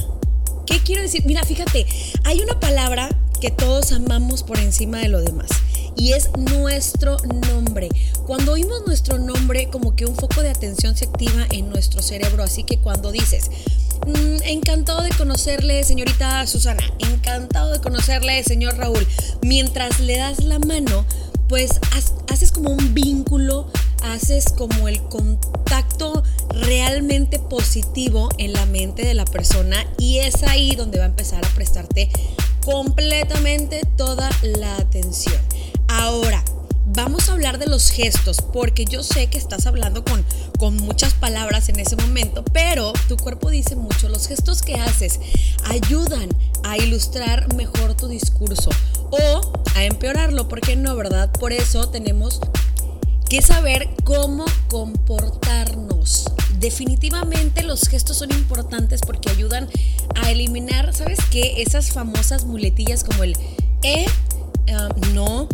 ¿Qué 0.65 0.79
quiero 0.79 1.01
decir? 1.01 1.25
Mira, 1.25 1.43
fíjate, 1.43 1.85
hay 2.23 2.39
una 2.39 2.57
palabra 2.57 3.09
que 3.41 3.51
todos 3.51 3.91
amamos 3.91 4.43
por 4.43 4.59
encima 4.59 4.99
de 4.99 5.09
lo 5.09 5.19
demás 5.19 5.49
y 5.97 6.13
es 6.13 6.29
nuestro 6.37 7.17
nombre. 7.53 7.89
Cuando 8.25 8.53
oímos 8.53 8.83
nuestro 8.85 9.17
nombre, 9.17 9.69
como 9.69 9.95
que 9.95 10.05
un 10.05 10.15
foco 10.15 10.41
de 10.41 10.49
atención 10.49 10.95
se 10.95 11.05
activa 11.05 11.45
en 11.51 11.69
nuestro 11.69 12.01
cerebro. 12.01 12.43
Así 12.43 12.63
que 12.63 12.77
cuando 12.79 13.11
dices, 13.11 13.49
mm, 14.05 14.43
encantado 14.43 15.01
de 15.01 15.09
conocerle, 15.11 15.83
señorita 15.83 16.45
Susana, 16.47 16.83
encantado 16.99 17.71
de 17.71 17.79
conocerle, 17.79 18.43
señor 18.43 18.77
Raúl, 18.77 19.05
mientras 19.41 19.99
le 19.99 20.17
das 20.17 20.43
la 20.43 20.59
mano, 20.59 21.05
pues 21.47 21.79
haces 22.27 22.51
como 22.51 22.71
un 22.71 22.93
vínculo 22.93 23.67
haces 24.03 24.45
como 24.51 24.87
el 24.87 25.01
contacto 25.03 26.23
realmente 26.49 27.39
positivo 27.39 28.29
en 28.37 28.53
la 28.53 28.65
mente 28.65 29.05
de 29.05 29.13
la 29.13 29.25
persona 29.25 29.85
y 29.97 30.19
es 30.19 30.43
ahí 30.43 30.75
donde 30.75 30.99
va 30.99 31.05
a 31.05 31.07
empezar 31.07 31.45
a 31.45 31.49
prestarte 31.49 32.09
completamente 32.63 33.81
toda 33.95 34.29
la 34.41 34.75
atención. 34.77 35.41
Ahora, 35.87 36.43
vamos 36.85 37.29
a 37.29 37.33
hablar 37.33 37.59
de 37.59 37.67
los 37.67 37.89
gestos, 37.89 38.41
porque 38.41 38.85
yo 38.85 39.03
sé 39.03 39.27
que 39.27 39.37
estás 39.37 39.65
hablando 39.65 40.03
con, 40.03 40.25
con 40.57 40.75
muchas 40.77 41.13
palabras 41.13 41.69
en 41.69 41.79
ese 41.79 41.95
momento, 41.95 42.43
pero 42.53 42.93
tu 43.07 43.17
cuerpo 43.17 43.49
dice 43.49 43.75
mucho. 43.75 44.09
Los 44.09 44.27
gestos 44.27 44.61
que 44.61 44.75
haces 44.75 45.19
ayudan 45.65 46.29
a 46.63 46.77
ilustrar 46.77 47.53
mejor 47.55 47.93
tu 47.95 48.07
discurso 48.07 48.69
o 49.11 49.53
a 49.75 49.83
empeorarlo, 49.83 50.47
¿por 50.47 50.61
qué 50.61 50.75
no, 50.75 50.95
verdad? 50.95 51.31
Por 51.31 51.53
eso 51.53 51.89
tenemos 51.89 52.39
que 53.29 53.41
saber 53.41 53.89
cómo 54.03 54.45
comportarnos. 54.69 56.25
Definitivamente 56.59 57.63
los 57.63 57.81
gestos 57.87 58.17
son 58.17 58.31
importantes 58.31 59.01
porque 59.01 59.29
ayudan 59.29 59.69
a 60.15 60.31
eliminar, 60.31 60.93
¿sabes 60.93 61.19
qué? 61.29 61.61
Esas 61.61 61.91
famosas 61.91 62.45
muletillas 62.45 63.03
como 63.03 63.23
el 63.23 63.37
eh, 63.83 64.07
um, 64.69 65.13
no, 65.13 65.47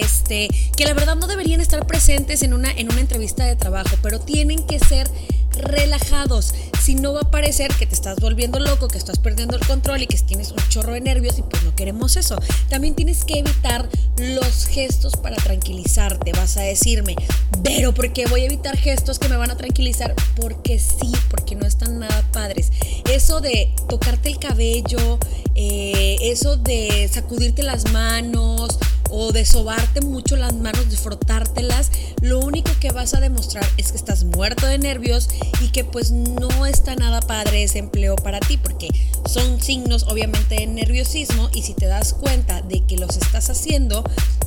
este, 0.00 0.48
que 0.76 0.84
la 0.84 0.94
verdad 0.94 1.16
no 1.16 1.26
deberían 1.26 1.60
estar 1.60 1.86
presentes 1.86 2.42
en 2.42 2.54
una, 2.54 2.70
en 2.70 2.90
una 2.90 3.00
entrevista 3.00 3.44
de 3.44 3.56
trabajo, 3.56 3.96
pero 4.02 4.20
tienen 4.20 4.64
que 4.66 4.78
ser 4.78 5.08
relajados. 5.56 6.54
Si 6.80 6.94
no 6.94 7.14
va 7.14 7.20
a 7.20 7.30
parecer 7.30 7.72
que 7.74 7.86
te 7.86 7.94
estás 7.94 8.18
volviendo 8.20 8.58
loco, 8.58 8.88
que 8.88 8.98
estás 8.98 9.18
perdiendo 9.18 9.56
el 9.56 9.66
control 9.66 10.02
y 10.02 10.06
que 10.06 10.18
tienes 10.18 10.50
un 10.50 10.58
chorro 10.68 10.92
de 10.92 11.00
nervios 11.00 11.38
y 11.38 11.42
pues 11.42 11.62
no 11.62 11.74
queremos 11.74 12.16
eso. 12.16 12.36
También 12.68 12.94
tienes 12.94 13.24
que 13.24 13.38
evitar 13.38 13.88
los 14.18 14.66
gestos 14.66 15.16
para 15.16 15.36
tranquilizarte. 15.36 16.32
Vas 16.32 16.56
a 16.56 16.62
decirme, 16.62 17.16
pero 17.62 17.94
¿por 17.94 18.12
qué 18.12 18.26
voy 18.26 18.42
a 18.42 18.46
evitar 18.46 18.76
gestos 18.76 19.18
que 19.18 19.28
me 19.28 19.36
van 19.36 19.50
a 19.50 19.56
tranquilizar? 19.56 20.14
Porque 20.36 20.78
sí, 20.78 21.12
porque 21.30 21.54
no 21.54 21.66
están 21.66 21.98
nada 21.98 22.22
padres. 22.32 22.70
Eso 23.10 23.40
de 23.40 23.72
tocarte 23.88 24.28
el 24.28 24.38
cabello, 24.38 25.18
eh, 25.54 26.16
eso 26.22 26.56
de 26.56 27.08
sacudirte 27.12 27.62
las 27.62 27.90
manos 27.92 28.78
o 29.10 29.32
de 29.32 29.44
sobarte 29.44 30.00
mucho 30.00 30.36
las 30.36 30.54
manos, 30.54 30.90
de 30.90 30.96
frotártelas, 30.96 31.90
lo 32.20 32.40
único 32.40 32.70
que 32.80 32.90
vas 32.90 33.14
a 33.14 33.20
demostrar 33.20 33.66
es 33.76 33.92
que 33.92 33.98
estás 33.98 34.24
muerto 34.24 34.66
de 34.66 34.78
nervios 34.78 35.28
y 35.60 35.68
que 35.68 35.84
pues 35.84 36.10
no 36.10 36.66
está 36.66 36.96
nada 36.96 37.20
padre 37.20 37.62
ese 37.62 37.78
empleo 37.78 38.16
para 38.16 38.40
ti 38.40 38.56
porque 38.56 38.88
son 39.26 39.60
signos 39.60 40.04
obviamente 40.04 40.56
de 40.56 40.66
nerviosismo 40.66 41.48
y 41.54 41.62
si 41.62 41.74
te 41.74 41.86
das 41.86 42.14
cuenta 42.14 42.62
de 42.62 42.84
que 42.86 42.96
los 42.96 43.16
estás 43.16 43.50
haciendo, 43.50 44.04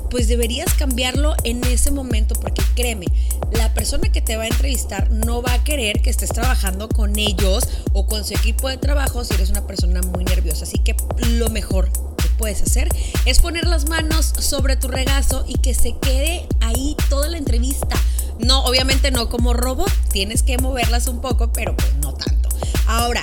pues 0.10 0.28
deberías 0.28 0.74
cambiarlo 0.74 1.36
en 1.44 1.64
ese 1.64 1.92
momento 1.92 2.36
porque 2.36 2.62
créeme, 2.76 3.08
la 3.52 3.74
persona 3.74 4.12
que 4.12 4.22
te 4.22 4.38
va 4.38 4.44
a 4.44 4.48
entrevistar 4.48 5.12
no 5.12 5.42
va 5.42 5.54
a 5.54 5.64
querer 5.64 6.02
que 6.02 6.10
estés 6.10 6.30
trabajando 6.30 6.90
con 6.90 7.18
ellos 7.18 7.64
o 7.94 8.06
con 8.06 8.24
su 8.24 8.34
equipo 8.34 8.70
de 8.70 8.78
trabajo 8.78 9.24
si 9.24 9.34
eres 9.34 9.50
una 9.50 9.66
persona 9.66 10.02
muy 10.02 10.24
nerviosa. 10.24 10.64
Así 10.64 10.80
que 10.80 10.96
lo 11.30 11.50
mejor 11.50 11.90
puedes 12.38 12.62
hacer 12.62 12.90
es 13.26 13.40
poner 13.40 13.68
las 13.68 13.90
manos 13.90 14.34
sobre 14.40 14.76
tu 14.78 14.88
regazo 14.88 15.44
y 15.48 15.56
que 15.56 15.74
se 15.74 15.96
quede 15.98 16.48
ahí 16.62 16.96
toda 17.10 17.30
la 17.30 17.38
entrevista. 17.38 17.96
No, 18.40 18.64
obviamente 18.66 19.12
no 19.12 19.30
como 19.30 19.54
robot, 19.54 19.92
tienes 20.12 20.44
que 20.44 20.58
moverlas 20.58 21.08
un 21.08 21.22
poco, 21.22 21.52
pero 21.52 21.76
pues 21.76 21.96
no 21.96 22.14
tanto. 22.14 22.50
Ahora, 22.86 23.22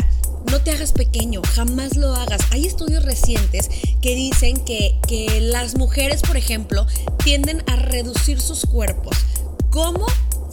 no 0.50 0.61
te 0.61 0.73
hagas 0.73 0.92
pequeño, 0.92 1.40
jamás 1.54 1.97
lo 1.97 2.14
hagas. 2.14 2.40
Hay 2.50 2.66
estudios 2.66 3.04
recientes 3.04 3.71
que 4.02 4.14
dicen 4.14 4.62
que, 4.64 4.99
que 5.06 5.40
las 5.40 5.76
mujeres, 5.76 6.23
por 6.23 6.37
ejemplo, 6.37 6.87
tienden 7.23 7.62
a 7.66 7.76
reducir 7.76 8.40
sus 8.40 8.66
cuerpos. 8.66 9.16
¿Cómo? 9.71 10.06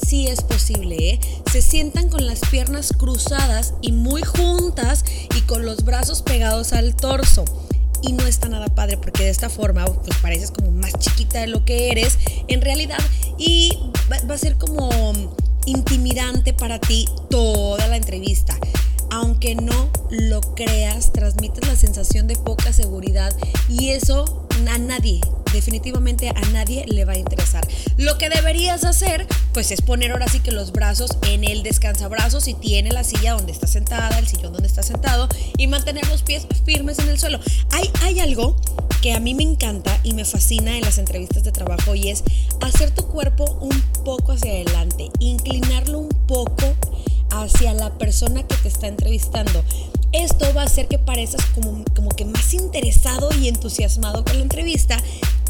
Sí 0.03 0.27
es 0.27 0.41
posible, 0.41 0.95
¿eh? 1.11 1.19
Se 1.51 1.61
sientan 1.61 2.09
con 2.09 2.25
las 2.25 2.39
piernas 2.39 2.93
cruzadas 2.97 3.73
y 3.81 3.91
muy 3.91 4.23
juntas 4.23 5.03
y 5.35 5.41
con 5.41 5.65
los 5.65 5.83
brazos 5.83 6.21
pegados 6.21 6.73
al 6.73 6.95
torso 6.95 7.45
y 8.01 8.13
no 8.13 8.25
está 8.25 8.49
nada 8.49 8.67
padre 8.67 8.97
porque 8.97 9.23
de 9.23 9.29
esta 9.29 9.49
forma 9.49 9.85
pues 9.85 10.17
pareces 10.17 10.51
como 10.51 10.71
más 10.71 10.93
chiquita 10.99 11.39
de 11.39 11.47
lo 11.47 11.65
que 11.65 11.91
eres 11.91 12.17
en 12.47 12.61
realidad 12.61 12.99
y 13.37 13.77
va, 14.11 14.33
a 14.33 14.37
ser 14.37 14.57
como 14.57 14.89
intimidante 15.65 16.53
para 16.53 16.79
ti 16.79 17.07
toda 17.29 17.87
la 17.87 17.97
entrevista. 17.97 18.57
Aunque 19.13 19.55
no 19.55 19.89
lo 20.09 20.39
creas, 20.55 21.11
transmites 21.11 21.67
la 21.67 21.75
sensación 21.75 22.27
de 22.27 22.37
poca 22.37 22.71
seguridad 22.71 23.35
y 23.67 23.89
eso 23.89 24.47
a 24.69 24.77
nadie, 24.77 25.19
definitivamente 25.53 26.29
a 26.29 26.41
nadie 26.51 26.85
le 26.87 27.05
va 27.05 27.13
a 27.13 27.17
interesar. 27.17 27.67
Lo 27.97 28.17
que 28.17 28.29
deberías 28.29 28.83
hacer, 28.83 29.27
pues 29.53 29.71
es 29.71 29.81
poner 29.81 30.11
ahora 30.11 30.27
sí 30.27 30.39
que 30.39 30.51
los 30.51 30.71
brazos 30.71 31.17
en 31.27 31.43
el 31.43 31.63
descansabrazos 31.63 32.47
y 32.47 32.53
tiene 32.53 32.91
la 32.91 33.03
silla 33.03 33.33
donde 33.33 33.51
está 33.51 33.67
sentada, 33.67 34.17
el 34.19 34.27
sillón 34.27 34.53
donde 34.53 34.67
está 34.67 34.83
sentado 34.83 35.27
y 35.57 35.67
mantener 35.67 36.07
los 36.07 36.23
pies 36.23 36.47
firmes 36.65 36.99
en 36.99 37.09
el 37.09 37.19
suelo. 37.19 37.39
Hay, 37.71 37.89
hay 38.01 38.19
algo 38.19 38.55
que 39.01 39.13
a 39.13 39.19
mí 39.19 39.33
me 39.33 39.43
encanta 39.43 39.99
y 40.03 40.13
me 40.13 40.25
fascina 40.25 40.77
en 40.77 40.83
las 40.83 40.97
entrevistas 40.97 41.43
de 41.43 41.51
trabajo 41.51 41.95
y 41.95 42.09
es 42.09 42.23
hacer 42.61 42.91
tu 42.91 43.07
cuerpo 43.07 43.57
un 43.59 43.81
poco 44.03 44.33
hacia 44.33 44.51
adelante, 44.51 45.09
inclinarlo 45.19 45.99
un 45.99 46.09
poco 46.27 46.75
hacia 47.31 47.73
la 47.73 47.97
persona 47.97 48.45
que 48.45 48.55
te 48.57 48.67
está 48.67 48.87
entrevistando. 48.87 49.63
Esto 50.11 50.53
va 50.53 50.63
a 50.63 50.65
hacer 50.65 50.87
que 50.87 50.99
parezcas 50.99 51.45
como, 51.47 51.83
como 51.95 52.09
que 52.09 52.25
más 52.25 52.53
interesado 52.53 53.29
y 53.39 53.47
entusiasmado 53.47 54.23
con 54.23 54.35
la 54.35 54.43
entrevista. 54.43 54.97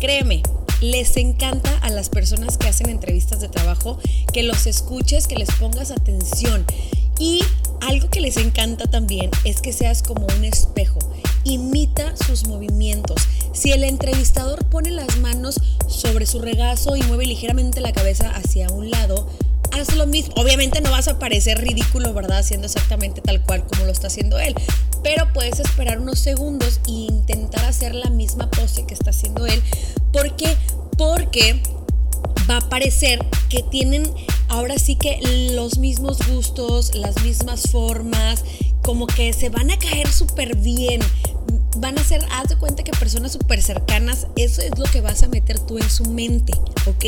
Créeme, 0.01 0.41
les 0.81 1.15
encanta 1.15 1.77
a 1.84 1.91
las 1.91 2.10
personas 2.10 2.58
que 2.58 2.67
hacen 2.67 2.89
entrevistas 2.89 3.39
de 3.39 3.50
trabajo 3.50 4.00
que 4.34 4.41
los 4.41 4.65
escuches, 4.65 5.27
que 5.27 5.36
les 5.36 5.51
pongas 5.51 5.91
atención. 5.91 6.65
Y 7.20 7.43
algo 7.81 8.10
que 8.10 8.20
les 8.20 8.38
encanta 8.38 8.89
también 8.89 9.29
es 9.43 9.62
que 9.62 9.72
seas 9.72 10.01
como 10.01 10.25
un 10.25 10.43
espejo. 10.43 10.98
Imita 11.43 12.17
sus 12.17 12.48
movimientos. 12.48 13.22
Si 13.53 13.74
el 13.74 13.84
entrevistador 13.84 14.65
pone 14.65 14.89
las 14.89 15.20
manos 15.20 15.62
sobre 15.86 16.25
su 16.25 16.39
regazo 16.39 16.96
y 16.96 17.03
mueve 17.03 17.27
ligeramente 17.27 17.79
la 17.79 17.93
cabeza 17.93 18.31
hacia 18.31 18.72
un 18.72 18.89
lado, 18.89 19.29
haz 19.72 19.96
lo 19.96 20.08
mismo. 20.08 20.34
Obviamente 20.38 20.82
no 20.82 20.92
vas 20.92 21.08
a 21.08 21.20
parecer 21.20 21.60
ridículo, 21.60 22.13
¿verdad? 22.13 22.40
Haciendo 22.40 22.68
exactamente 22.68 23.22
tal 23.22 23.44
cual 23.44 23.66
como 23.66 23.86
lo 23.86 23.92
está 23.92 24.08
haciendo 24.08 24.40
él. 24.40 24.56
Pero 25.04 25.32
puedes 25.34 25.60
esperar 25.60 26.00
unos 26.00 26.20
segundos 26.20 26.80
e 26.88 26.92
intentar 26.92 27.66
hacer 27.66 27.96
la 27.96 28.10
misma 28.10 28.50
pose 28.50 28.86
que 28.86 28.94
está 28.94 29.10
haciendo 29.10 29.46
él. 29.48 29.62
¿Por 30.12 30.36
qué? 30.36 30.56
Porque 30.98 31.62
va 32.50 32.58
a 32.58 32.70
parecer 32.70 33.25
que 33.50 33.63
tienen 33.63 34.04
ahora 34.48 34.78
sí 34.78 34.96
que 34.96 35.20
los 35.54 35.78
mismos 35.78 36.20
gustos, 36.28 36.96
las 36.96 37.24
mismas 37.24 37.63
formas, 37.72 38.44
como 38.82 39.08
que 39.08 39.34
se 39.34 39.50
van 39.50 39.72
a 39.72 39.78
caer 39.78 40.12
súper 40.12 40.56
bien 40.58 41.02
van 41.78 41.98
a 41.98 42.04
ser, 42.04 42.24
haz 42.32 42.50
de 42.50 42.58
cuenta 42.58 42.84
que 42.84 42.92
personas 42.92 43.32
súper 43.32 43.62
cercanas, 43.62 44.28
eso 44.36 44.62
es 44.62 44.78
lo 44.78 44.86
que 44.86 45.02
vas 45.02 45.24
a 45.24 45.28
meter 45.28 45.60
tú 45.60 45.78
en 45.78 45.90
su 45.90 46.06
mente, 46.06 46.54
¿ok? 46.86 47.06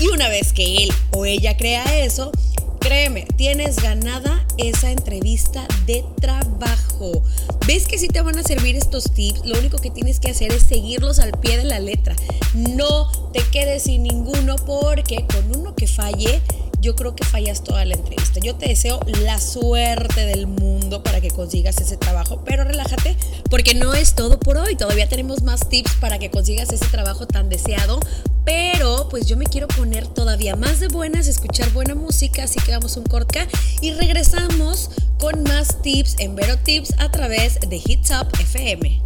Y 0.00 0.08
una 0.12 0.28
vez 0.28 0.52
que 0.52 0.76
él 0.84 0.92
o 1.12 1.24
ella 1.24 1.56
crea 1.56 1.84
eso, 2.00 2.32
créeme, 2.80 3.26
tienes 3.36 3.76
ganada 3.76 4.44
esa 4.58 4.90
entrevista 4.90 5.66
de 5.86 6.04
trabajo. 6.20 7.22
¿Ves 7.66 7.86
que 7.86 7.98
sí 7.98 8.08
te 8.08 8.22
van 8.22 8.38
a 8.38 8.42
servir 8.42 8.76
estos 8.76 9.04
tips? 9.04 9.44
Lo 9.44 9.58
único 9.58 9.78
que 9.78 9.90
tienes 9.90 10.18
que 10.18 10.30
hacer 10.30 10.52
es 10.52 10.64
seguirlos 10.64 11.18
al 11.18 11.32
pie 11.32 11.58
de 11.58 11.64
la 11.64 11.78
letra. 11.78 12.16
No 12.54 13.10
te 13.32 13.40
quedes 13.52 13.84
sin 13.84 14.02
ninguno 14.02 14.56
porque 14.56 15.26
con 15.26 15.56
uno 15.56 15.74
que 15.74 15.86
falle, 15.86 16.40
yo 16.82 16.96
creo 16.96 17.14
que 17.14 17.24
fallas 17.24 17.62
toda 17.62 17.84
la 17.84 17.94
entrevista. 17.94 18.40
Yo 18.40 18.56
te 18.56 18.68
deseo 18.68 19.00
la 19.22 19.38
suerte 19.38 20.26
del 20.26 20.48
mundo 20.48 21.02
para 21.02 21.20
que 21.20 21.30
consigas 21.30 21.80
ese 21.80 21.96
trabajo, 21.96 22.42
pero 22.44 22.64
relájate 22.64 23.16
porque 23.48 23.74
no 23.74 23.94
es 23.94 24.14
todo 24.14 24.38
por 24.38 24.56
hoy. 24.56 24.74
Todavía 24.74 25.08
tenemos 25.08 25.42
más 25.42 25.68
tips 25.68 25.94
para 26.00 26.18
que 26.18 26.30
consigas 26.30 26.70
ese 26.72 26.86
trabajo 26.86 27.26
tan 27.26 27.48
deseado, 27.48 28.00
pero 28.44 29.08
pues 29.08 29.26
yo 29.26 29.36
me 29.36 29.46
quiero 29.46 29.68
poner 29.68 30.08
todavía 30.08 30.56
más 30.56 30.80
de 30.80 30.88
buenas, 30.88 31.28
escuchar 31.28 31.70
buena 31.70 31.94
música, 31.94 32.42
así 32.42 32.58
que 32.60 32.72
vamos 32.72 32.96
un 32.96 33.04
corte 33.04 33.46
y 33.80 33.92
regresamos 33.92 34.90
con 35.18 35.44
más 35.44 35.80
tips 35.82 36.16
en 36.18 36.34
Vero 36.34 36.58
Tips 36.58 36.94
a 36.98 37.12
través 37.12 37.60
de 37.60 37.76
Hits 37.76 38.10
Up 38.10 38.26
FM. 38.40 39.00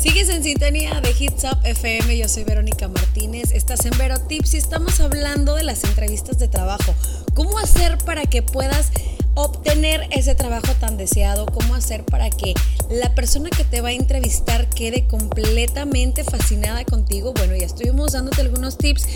Sigues 0.00 0.30
en 0.30 0.42
sintonía 0.42 0.98
de 1.02 1.10
Hits 1.10 1.44
Up 1.44 1.58
FM, 1.62 2.16
yo 2.16 2.26
soy 2.26 2.44
Verónica 2.44 2.88
Martínez, 2.88 3.52
estás 3.52 3.84
en 3.84 3.92
Vero 3.98 4.18
Tips 4.18 4.54
y 4.54 4.56
estamos 4.56 4.98
hablando 4.98 5.56
de 5.56 5.62
las 5.62 5.84
entrevistas 5.84 6.38
de 6.38 6.48
trabajo. 6.48 6.94
¿Cómo 7.34 7.58
hacer 7.58 7.98
para 7.98 8.24
que 8.24 8.42
puedas 8.42 8.92
obtener 9.34 10.08
ese 10.10 10.34
trabajo 10.34 10.72
tan 10.80 10.96
deseado? 10.96 11.44
¿Cómo 11.44 11.74
hacer 11.74 12.06
para 12.06 12.30
que 12.30 12.54
la 12.88 13.14
persona 13.14 13.50
que 13.50 13.62
te 13.62 13.82
va 13.82 13.90
a 13.90 13.92
entrevistar 13.92 14.70
quede 14.70 15.06
completamente 15.06 16.24
fascinada 16.24 16.82
contigo? 16.86 17.34
Bueno, 17.34 17.54
ya 17.54 17.66
estuvimos 17.66 18.12
dándote 18.12 18.40
algunos 18.40 18.78
tips, 18.78 19.06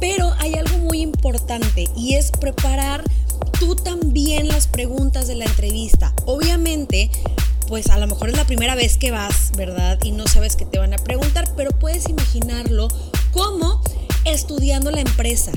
pero 0.00 0.34
hay 0.40 0.54
algo 0.54 0.76
muy 0.78 1.02
importante 1.02 1.88
y 1.96 2.14
es 2.16 2.32
preparar 2.32 3.04
tú 3.60 3.76
también 3.76 4.48
las 4.48 4.66
preguntas 4.66 5.28
de 5.28 5.36
la 5.36 5.44
entrevista. 5.44 6.12
Obviamente, 6.26 7.12
pues 7.72 7.86
a 7.86 7.96
lo 7.96 8.06
mejor 8.06 8.28
es 8.28 8.36
la 8.36 8.44
primera 8.46 8.74
vez 8.74 8.98
que 8.98 9.10
vas, 9.10 9.50
¿verdad? 9.56 9.98
Y 10.04 10.10
no 10.10 10.26
sabes 10.26 10.56
qué 10.56 10.66
te 10.66 10.78
van 10.78 10.92
a 10.92 10.98
preguntar, 10.98 11.48
pero 11.56 11.70
puedes 11.70 12.06
imaginarlo 12.06 12.88
como 13.30 13.80
estudiando 14.26 14.90
la 14.90 15.00
empresa. 15.00 15.52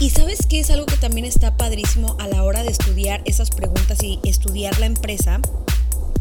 Y 0.00 0.10
sabes 0.10 0.40
qué 0.48 0.58
es 0.58 0.70
algo 0.70 0.86
que 0.86 0.96
también 0.96 1.24
está 1.24 1.56
padrísimo 1.56 2.16
a 2.18 2.26
la 2.26 2.42
hora 2.42 2.64
de 2.64 2.70
estudiar 2.72 3.22
esas 3.26 3.50
preguntas 3.50 4.02
y 4.02 4.18
estudiar 4.24 4.76
la 4.80 4.86
empresa, 4.86 5.40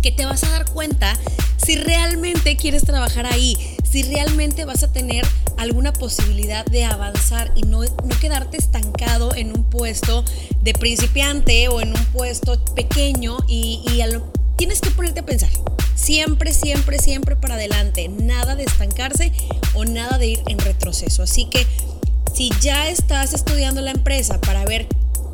que 0.04 0.12
te 0.12 0.26
vas 0.26 0.44
a 0.44 0.52
dar 0.52 0.70
cuenta 0.70 1.18
si 1.58 1.76
realmente 1.76 2.56
quieres 2.56 2.84
trabajar 2.84 3.26
ahí, 3.26 3.58
si 3.84 4.04
realmente 4.04 4.66
vas 4.66 4.84
a 4.84 4.92
tener 4.92 5.26
alguna 5.58 5.92
posibilidad 5.92 6.66
de 6.66 6.86
avanzar 6.86 7.52
y 7.56 7.64
no, 7.64 7.82
no 7.82 8.20
quedarte 8.20 8.58
estancado 8.58 9.34
en 9.34 9.56
un 9.56 9.64
puesto 9.64 10.24
de 10.62 10.76
principiante 10.76 11.68
o 11.68 11.82
en 11.82 11.90
un 11.90 12.06
puesto 12.14 12.64
pequeño 12.76 13.40
y, 13.48 13.82
y 13.92 14.02
tienes 14.62 14.80
que 14.80 14.92
ponerte 14.92 15.22
a 15.22 15.26
pensar. 15.26 15.50
Siempre, 15.96 16.54
siempre, 16.54 17.00
siempre 17.00 17.36
para 17.36 17.56
adelante. 17.56 18.08
Nada 18.10 18.56
de 18.56 18.64
estancarse 18.64 19.32
o 19.74 19.86
nada 19.86 20.20
de 20.20 20.28
ir 20.28 20.44
en 20.46 20.60
retroceso. 20.60 21.24
Así 21.24 21.46
que 21.46 21.66
si 22.32 22.52
ya 22.62 22.88
estás 22.88 23.34
estudiando 23.34 23.82
la 23.82 23.90
empresa 23.90 24.40
para 24.40 24.64
ver 24.66 24.88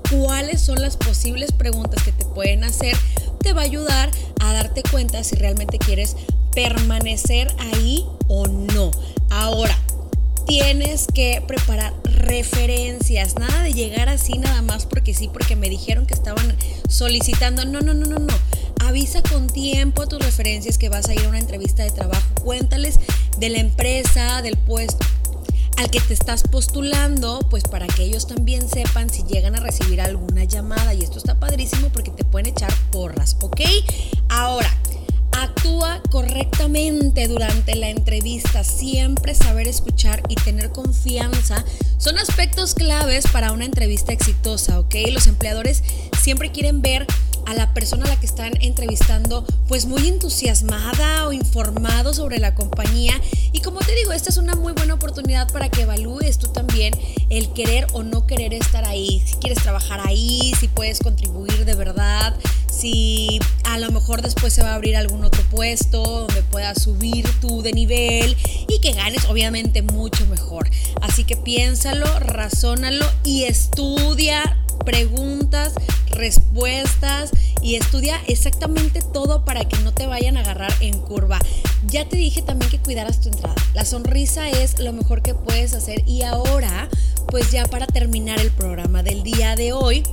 cuáles 0.10 0.62
son 0.62 0.80
las 0.82 0.96
posibles 0.96 1.52
preguntas 1.52 2.04
que 2.04 2.14
te 2.14 2.24
pueden 2.24 2.64
hacer, 2.64 2.96
te 3.42 3.52
va 3.52 3.64
a 3.64 3.66
ayudar 3.66 4.10
a 4.40 4.54
darte 4.54 4.82
cuenta 4.90 5.22
si 5.26 5.36
realmente 5.36 5.78
quieres 5.78 6.16
permanecer 6.56 7.54
ahí 7.74 8.06
o 8.30 8.48
no. 8.48 8.92
Ahora, 9.30 9.78
tienes 10.48 11.06
que 11.14 11.44
preparar 11.46 11.94
referencias, 12.06 13.36
nada 13.36 13.64
de 13.64 13.74
llegar 13.74 14.08
así 14.08 14.38
nada 14.38 14.62
más 14.62 14.86
porque 14.86 15.14
sí, 15.14 15.28
porque 15.28 15.58
me 15.58 15.70
dijeron 15.70 16.06
que 16.06 16.14
estaban 16.14 16.56
solicitando. 16.88 17.66
No, 17.66 17.82
no, 17.82 17.94
no, 17.94 18.06
no, 18.06 18.20
no. 18.20 18.34
Avisa 18.88 19.22
con 19.22 19.48
tiempo 19.48 20.04
a 20.04 20.08
tus 20.08 20.20
referencias 20.20 20.78
que 20.78 20.88
vas 20.88 21.10
a 21.10 21.14
ir 21.14 21.26
a 21.26 21.28
una 21.28 21.40
entrevista 21.40 21.84
de 21.84 21.92
trabajo. 21.92 22.26
Cuéntales 22.42 23.02
de 23.38 23.50
la 23.50 23.58
empresa, 23.58 24.42
del 24.42 24.56
puesto 24.56 25.06
al 25.76 25.92
que 25.92 26.00
te 26.00 26.14
estás 26.14 26.44
postulando, 26.44 27.40
pues 27.50 27.66
para 27.66 27.86
que 27.86 28.04
ellos 28.04 28.28
también 28.28 28.70
sepan 28.70 29.10
si 29.10 29.24
llegan 29.24 29.56
a 29.56 29.60
recibir 29.60 30.00
alguna 30.00 30.46
llamada. 30.46 30.94
Y 30.94 31.04
esto 31.04 31.18
está 31.18 31.38
padrísimo 31.38 31.90
porque 31.90 32.12
te 32.12 32.24
pueden 32.24 32.46
echar 32.46 32.74
porras, 32.90 33.36
¿ok? 33.42 33.60
Ahora, 34.30 34.74
Actúa 35.38 36.02
correctamente 36.10 37.28
durante 37.28 37.76
la 37.76 37.90
entrevista, 37.90 38.64
siempre 38.64 39.36
saber 39.36 39.68
escuchar 39.68 40.24
y 40.30 40.36
tener 40.36 40.72
confianza 40.72 41.64
son 42.00 42.18
aspectos 42.18 42.74
claves 42.74 43.26
para 43.32 43.52
una 43.52 43.66
entrevista 43.66 44.14
exitosa, 44.14 44.80
¿ok? 44.80 44.96
Los 45.12 45.28
empleadores 45.28 45.84
siempre 46.20 46.52
quieren 46.52 46.82
ver 46.82 47.06
a 47.48 47.54
la 47.54 47.74
persona 47.74 48.06
a 48.06 48.10
la 48.10 48.20
que 48.20 48.26
están 48.26 48.54
entrevistando 48.62 49.46
pues 49.68 49.86
muy 49.86 50.08
entusiasmada 50.08 51.28
o 51.28 51.34
informado 51.34 52.14
sobre 52.14 52.40
la 52.40 52.54
compañía 52.54 53.20
y 53.54 53.62
como 53.62 53.80
te 53.80 53.96
digo, 53.96 54.12
esta 54.12 54.30
es 54.30 54.38
una 54.38 54.56
muy 54.56 54.74
buena 54.74 54.96
oportunidad 54.96 55.52
para 55.52 55.70
que 55.70 55.84
evalúes 55.84 56.38
tú 56.38 56.48
también 56.48 56.94
el 57.30 57.52
querer 57.54 57.88
o 57.94 58.04
no 58.04 58.28
querer 58.28 58.54
estar 58.54 58.84
ahí, 58.86 59.24
si 59.26 59.36
quieres 59.38 59.64
trabajar 59.64 60.02
ahí, 60.06 60.52
si 60.60 60.68
puedes 60.68 61.00
contribuir 61.00 61.64
de 61.64 61.74
verdad, 61.74 62.36
si 62.70 63.40
a 63.64 63.80
lo 63.80 63.92
mejor 63.92 64.22
después 64.22 64.54
se 64.54 64.62
va 64.62 64.72
a 64.72 64.76
abrir 64.76 64.98
algún 64.98 65.24
otro 65.24 65.42
puesto 65.50 66.04
donde 66.04 66.44
puedas 66.44 66.84
subir 66.84 67.26
tú 67.40 67.62
de 67.62 67.72
nivel 67.72 68.36
y 68.68 68.80
que 68.80 68.92
ganes 68.92 69.26
obviamente 69.26 69.82
mucho 69.82 70.26
mejor. 70.28 70.70
Así 71.02 71.24
que 71.24 71.38
piénsalo, 71.38 72.20
razónalo 72.20 73.06
y 73.24 73.44
estudia 73.44 74.58
preguntas, 74.88 75.74
respuestas 76.12 77.32
y 77.62 77.76
estudia 77.76 78.22
exactamente 78.28 79.02
todo 79.02 79.44
para 79.44 79.66
que 79.66 79.78
no 79.80 79.94
te 79.94 80.08
vayan 80.08 80.38
a 80.38 80.40
agarrar 80.40 80.74
en 80.80 80.98
curva. 80.98 81.40
Ya 81.88 82.08
te 82.08 82.16
dije 82.16 82.42
también 82.42 82.72
que 82.72 82.80
cuidaras 82.80 83.20
tu 83.20 83.28
entrada. 83.28 83.56
La 83.74 83.84
sonrisa 83.84 84.50
es 84.50 84.80
lo 84.80 84.94
mejor 84.94 85.22
que 85.22 85.34
puedes 85.36 85.74
hacer 85.74 86.08
y 86.08 86.22
ahora, 86.22 86.88
pues 87.28 87.52
ya 87.52 87.66
para 87.66 87.86
terminar 87.86 88.40
el 88.40 88.50
programa 88.50 89.04
del 89.04 89.24
día 89.24 89.58
de 89.58 89.74
hoy, 89.74 90.04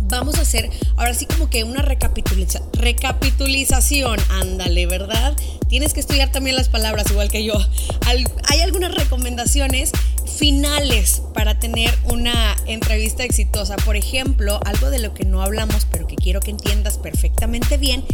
vamos 0.00 0.36
a 0.36 0.42
hacer 0.42 0.68
ahora 0.96 1.14
sí 1.14 1.24
como 1.24 1.48
que 1.48 1.64
una 1.64 1.80
recapituliza, 1.80 2.60
recapitulización, 2.74 4.20
ándale, 4.28 4.84
¿verdad? 4.86 5.34
Tienes 5.70 5.94
que 5.94 6.00
estudiar 6.00 6.30
también 6.30 6.54
las 6.54 6.68
palabras 6.68 7.10
igual 7.10 7.30
que 7.30 7.44
yo. 7.44 7.54
hay 8.04 8.60
algunas 8.60 8.94
recomendaciones 8.94 9.92
finales 10.26 11.22
para 11.34 11.58
tener 11.58 11.92
una 12.04 12.56
entrevista 12.66 13.24
exitosa. 13.24 13.76
Por 13.76 13.96
ejemplo, 13.96 14.60
algo 14.64 14.90
de 14.90 14.98
lo 14.98 15.14
que 15.14 15.24
no 15.24 15.42
hablamos, 15.42 15.86
pero 15.90 16.06
que 16.06 16.16
quiero 16.16 16.40
que 16.40 16.50
entiendas 16.50 16.98
perfectamente 16.98 17.76
bien, 17.76 18.04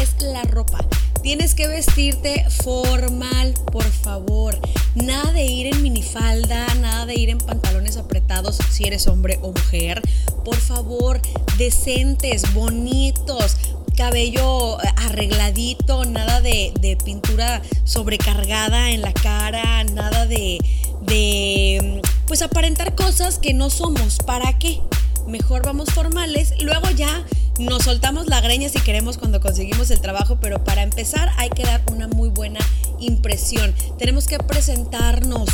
es 0.00 0.22
la 0.22 0.42
ropa. 0.42 0.78
Tienes 1.22 1.54
que 1.54 1.66
vestirte 1.66 2.44
formal, 2.50 3.54
por 3.72 3.84
favor. 3.84 4.58
Nada 4.94 5.32
de 5.32 5.44
ir 5.44 5.74
en 5.74 5.82
minifalda, 5.82 6.66
nada 6.74 7.06
de 7.06 7.14
ir 7.14 7.30
en 7.30 7.38
pantalones 7.38 7.96
apretados 7.96 8.58
si 8.70 8.84
eres 8.84 9.06
hombre 9.06 9.38
o 9.40 9.52
mujer. 9.52 10.02
Por 10.44 10.56
favor, 10.56 11.20
decentes, 11.56 12.52
bonitos 12.52 13.56
cabello 13.96 14.76
arregladito, 14.96 16.04
nada 16.04 16.40
de, 16.40 16.72
de, 16.80 16.96
pintura 16.96 17.62
sobrecargada 17.84 18.90
en 18.90 19.02
la 19.02 19.12
cara, 19.12 19.84
nada 19.84 20.26
de, 20.26 20.58
de, 21.06 22.02
pues 22.26 22.42
aparentar 22.42 22.94
cosas 22.94 23.38
que 23.38 23.54
no 23.54 23.70
somos. 23.70 24.18
¿Para 24.18 24.58
qué? 24.58 24.80
Mejor 25.26 25.64
vamos 25.64 25.90
formales, 25.90 26.52
luego 26.60 26.90
ya 26.90 27.24
nos 27.58 27.84
soltamos 27.84 28.26
la 28.26 28.40
greña 28.40 28.68
si 28.68 28.80
queremos 28.80 29.16
cuando 29.16 29.40
conseguimos 29.40 29.90
el 29.90 30.00
trabajo, 30.00 30.38
pero 30.40 30.64
para 30.64 30.82
empezar 30.82 31.30
hay 31.36 31.50
que 31.50 31.62
dar 31.62 31.82
una 31.90 32.08
muy 32.08 32.28
buena 32.28 32.60
impresión. 33.00 33.74
Tenemos 33.98 34.26
que 34.26 34.38
presentarnos. 34.38 35.48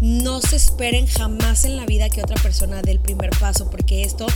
No 0.00 0.40
se 0.40 0.56
esperen 0.56 1.06
jamás 1.06 1.64
en 1.64 1.76
la 1.76 1.86
vida 1.86 2.10
que 2.10 2.22
otra 2.22 2.36
persona 2.42 2.82
dé 2.82 2.90
el 2.90 3.00
primer 3.00 3.30
paso, 3.38 3.70
porque 3.70 4.02
esto 4.02 4.26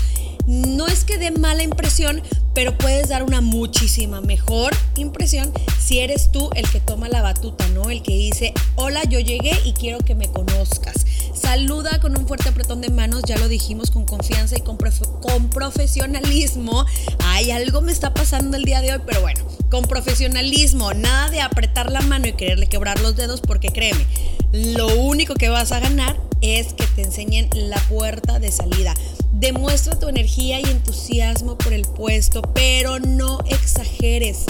no 0.49 0.87
es 0.87 1.05
que 1.05 1.19
dé 1.19 1.31
mala 1.31 1.63
impresión, 1.63 2.23
pero 2.55 2.77
puedes 2.79 3.11
dar 3.11 3.23
una 3.23 3.43
muchísima 3.43 4.23
mejor 4.23 4.75
impresión 4.97 5.53
si 5.79 5.99
eres 5.99 6.33
tú 6.33 6.49
el 6.55 6.67
que 6.71 6.81
toma 6.81 7.11
la 7.11 7.21
batuta, 7.21 7.69
¿no? 7.69 7.91
El 7.91 8.03
que 8.03 8.17
dice, 8.17 8.55
hola, 8.77 9.05
yo 9.05 9.21
llegué 9.21 9.53
y 9.67 9.75
quiero 9.75 9.99
que 9.99 10.15
me 10.15 10.27
conozcas. 10.33 11.05
Saluda 11.35 12.01
con 12.01 12.17
un 12.17 12.27
fuerte 12.27 12.49
apretón 12.49 12.81
de 12.81 12.89
manos, 12.89 13.25
ya 13.27 13.37
lo 13.37 13.47
dijimos, 13.47 13.91
con 13.91 14.07
confianza 14.07 14.57
y 14.57 14.63
con, 14.63 14.79
con 15.21 15.51
profesionalismo. 15.51 16.87
Ay, 17.25 17.51
algo 17.51 17.83
me 17.83 17.93
está 17.93 18.15
pasando 18.15 18.57
el 18.57 18.65
día 18.65 18.81
de 18.81 18.95
hoy, 18.95 19.01
pero 19.05 19.21
bueno, 19.21 19.45
con 19.71 19.85
profesionalismo, 19.85 20.95
nada 20.95 21.29
de 21.29 21.43
apretar 21.43 21.93
la 21.93 22.01
mano 22.01 22.27
y 22.27 22.33
quererle 22.33 22.69
quebrar 22.69 23.01
los 23.01 23.17
dedos, 23.17 23.43
porque 23.43 23.69
créeme, 23.69 24.07
lo 24.53 24.97
único 24.97 25.35
que 25.35 25.51
vas 25.51 25.73
a 25.73 25.81
ganar 25.81 26.19
es 26.41 26.73
que 26.73 26.87
te 26.87 27.03
enseñen 27.03 27.51
la 27.53 27.79
puerta 27.89 28.39
de 28.39 28.51
salida. 28.51 28.95
Demuestra 29.39 29.97
tu 29.97 30.09
energía 30.09 30.59
y 30.59 30.65
entusiasmo 30.65 31.57
por 31.57 31.73
el 31.73 31.83
puesto, 31.83 32.43
pero 32.43 32.99
no 32.99 33.39
exageres. 33.49 34.45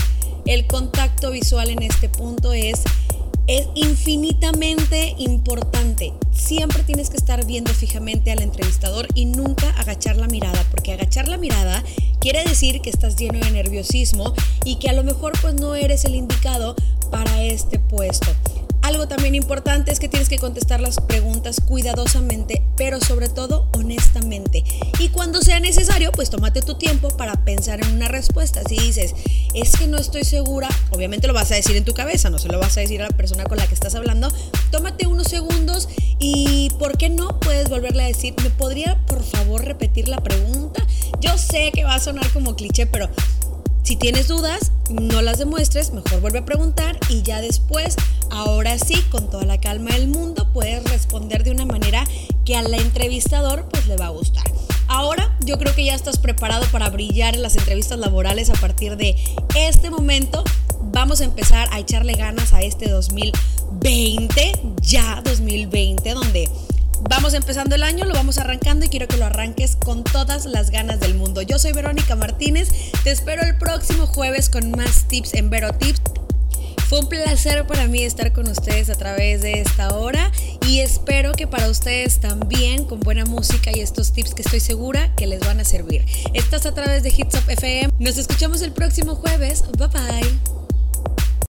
El 0.47 0.67
contacto 0.67 1.31
visual 1.31 1.69
en 1.69 1.83
este 1.83 2.09
punto 2.09 2.55
es, 2.55 2.85
es 3.47 3.67
infinitamente 3.75 5.15
importante. 5.19 6.15
Siempre 6.33 6.85
tienes 6.85 7.11
que 7.11 7.19
estar 7.19 7.45
viendo 7.45 7.75
fijamente 7.75 8.33
al 8.33 8.41
entrevistador 8.41 9.07
y 9.15 9.27
nunca 9.27 9.69
agachar 9.73 10.17
la 10.17 10.27
mirada, 10.27 10.65
porque 10.71 10.95
agachar 10.95 11.29
la 11.29 11.37
mirada 11.37 11.85
quiere 12.19 12.43
decir 12.45 12.81
que 12.81 12.89
estás 12.89 13.17
lleno 13.17 13.41
de 13.41 13.51
nerviosismo 13.51 14.33
y 14.65 14.77
que 14.77 14.89
a 14.89 14.95
lo 14.95 15.05
mejor 15.05 15.35
pues 15.43 15.53
no 15.53 15.75
eres 15.75 16.07
el 16.07 16.15
indicado 16.15 16.75
para 17.11 17.43
este 17.43 17.79
puesto. 17.79 18.31
Algo 18.89 19.07
también 19.07 19.35
importante 19.35 19.93
es 19.93 20.01
que 20.01 20.09
tienes 20.09 20.31
que 20.31 20.39
contestar 20.39 20.81
las 20.81 20.99
preguntas 20.99 21.61
cuidadosamente, 21.61 22.63
pero 22.75 23.03
sobre 23.03 23.29
todo 23.29 23.69
honestamente. 23.75 24.65
Y 24.99 25.11
cuando 25.11 25.43
sea 25.43 25.61
necesario, 25.61 26.11
pues 26.11 26.31
tómate 26.31 26.63
tu 26.63 26.77
tiempo 26.77 27.11
para 27.11 27.45
pensar 27.45 27.83
en 27.83 27.93
una 27.93 28.09
respuesta. 28.09 28.63
Si 28.67 28.79
dices, 28.79 29.15
es 29.53 29.77
que 29.77 29.89
no 29.89 29.99
estoy 29.99 30.25
segura, 30.25 30.71
obviamente 30.89 31.27
lo 31.27 31.35
vas 31.35 31.53
a 31.53 31.57
decir 31.57 31.77
en 31.77 31.85
tu 31.85 31.93
cabeza, 31.93 32.31
no 32.31 32.39
se 32.39 32.49
lo 32.49 32.59
vas 32.59 32.79
a 32.79 32.81
decir 32.81 33.03
a 33.03 33.11
la 33.11 33.15
persona 33.15 33.45
con 33.45 33.59
la 33.59 33.67
que 33.67 33.75
estás 33.75 33.95
hablando. 33.95 34.33
Tómate 34.71 35.07
unos 35.07 35.29
segundos 35.29 35.91
y, 36.19 36.71
¿por 36.79 36.97
qué 36.97 37.11
no? 37.11 37.39
Puedes 37.41 37.69
volverle 37.69 38.05
a 38.05 38.07
decir, 38.07 38.35
¿me 38.43 38.49
podría 38.49 39.05
por 39.05 39.23
favor 39.23 39.67
repetir 39.67 40.09
la 40.09 40.23
pregunta? 40.23 40.83
Yo 41.21 41.37
sé 41.37 41.73
que 41.75 41.85
va 41.85 41.97
a 41.97 42.01
sonar 42.01 42.33
como 42.33 42.57
cliché, 42.57 42.87
pero 42.87 43.11
si 43.83 43.97
tienes 43.97 44.29
dudas, 44.29 44.73
no 44.91 45.23
las 45.23 45.39
demuestres, 45.39 45.93
mejor 45.93 46.21
vuelve 46.21 46.41
a 46.41 46.45
preguntar 46.45 46.99
y 47.09 47.23
ya 47.23 47.41
después, 47.41 47.97
ahora 48.31 48.79
sí, 48.79 49.03
con 49.11 49.31
toda 49.31 49.45
la 49.45 49.61
calma 49.61 49.93
del 49.93 50.09
mundo, 50.09 50.49
puedes 50.53 50.85
responder 50.85 51.45
de 51.45 51.51
una 51.51 51.65
manera 51.65 52.05
que 52.45 52.57
al 52.57 52.73
entrevistador 52.75 53.69
pues 53.71 53.87
le 53.87 53.97
va 53.97 54.07
a 54.07 54.11
gustar. 54.11 54.45
Ahora 54.89 55.37
yo 55.45 55.59
creo 55.59 55.75
que 55.75 55.85
ya 55.85 55.95
estás 55.95 56.19
preparado 56.19 56.65
para 56.73 56.89
brillar 56.89 57.35
en 57.35 57.43
las 57.43 57.57
entrevistas 57.57 57.99
laborales 57.99 58.49
a 58.51 58.55
partir 58.55 58.97
de 58.97 59.17
este 59.55 59.91
momento. 59.91 60.43
Vamos 60.81 61.21
a 61.21 61.25
empezar 61.25 61.69
a 61.73 61.79
echarle 61.79 62.15
ganas 62.15 62.55
a 62.55 62.63
este 62.63 62.89
2020, 62.89 64.53
ya 64.81 65.21
2020, 65.25 65.69
donde 65.73 65.88
Empezando 67.35 67.75
el 67.75 67.83
año, 67.83 68.07
lo 68.07 68.15
vamos 68.15 68.39
arrancando 68.39 68.87
y 68.87 68.89
quiero 68.89 69.07
que 69.07 69.19
lo 69.19 69.27
arranques 69.27 69.77
con 69.77 70.03
todas 70.03 70.47
las 70.47 70.71
ganas 70.71 70.99
del 70.99 71.15
mundo. 71.15 71.43
Yo 71.43 71.59
soy 71.59 71.73
Verónica 71.73 72.17
Martínez, 72.17 72.71
te 73.05 73.11
espero 73.11 73.43
el 73.43 73.59
próximo 73.59 74.07
jueves 74.07 74.49
con 74.49 74.71
más 74.71 75.05
tips 75.09 75.35
en 75.35 75.51
Vero 75.51 75.75
Tips. 75.75 76.01
Fue 76.89 77.01
un 77.01 77.09
placer 77.09 77.67
para 77.67 77.87
mí 77.87 78.03
estar 78.03 78.33
con 78.33 78.49
ustedes 78.49 78.89
a 78.89 78.95
través 78.95 79.43
de 79.43 79.61
esta 79.61 79.95
hora 79.95 80.33
y 80.67 80.81
espero 80.81 81.33
que 81.33 81.47
para 81.47 81.69
ustedes 81.69 82.19
también 82.19 82.87
con 82.87 83.01
buena 83.01 83.27
música 83.27 83.71
y 83.77 83.81
estos 83.81 84.13
tips 84.13 84.35
que 84.35 84.41
estoy 84.41 84.61
segura 84.61 85.15
que 85.15 85.27
les 85.27 85.41
van 85.41 85.61
a 85.61 85.65
servir. 85.65 86.07
Estás 86.33 86.65
a 86.65 86.73
través 86.73 87.03
de 87.03 87.11
Hits 87.11 87.35
Up 87.35 87.51
FM. 87.51 87.93
Nos 87.99 88.17
escuchamos 88.17 88.63
el 88.63 88.73
próximo 88.73 89.17
jueves. 89.17 89.65
Bye 89.77 89.89
bye. 89.89 90.58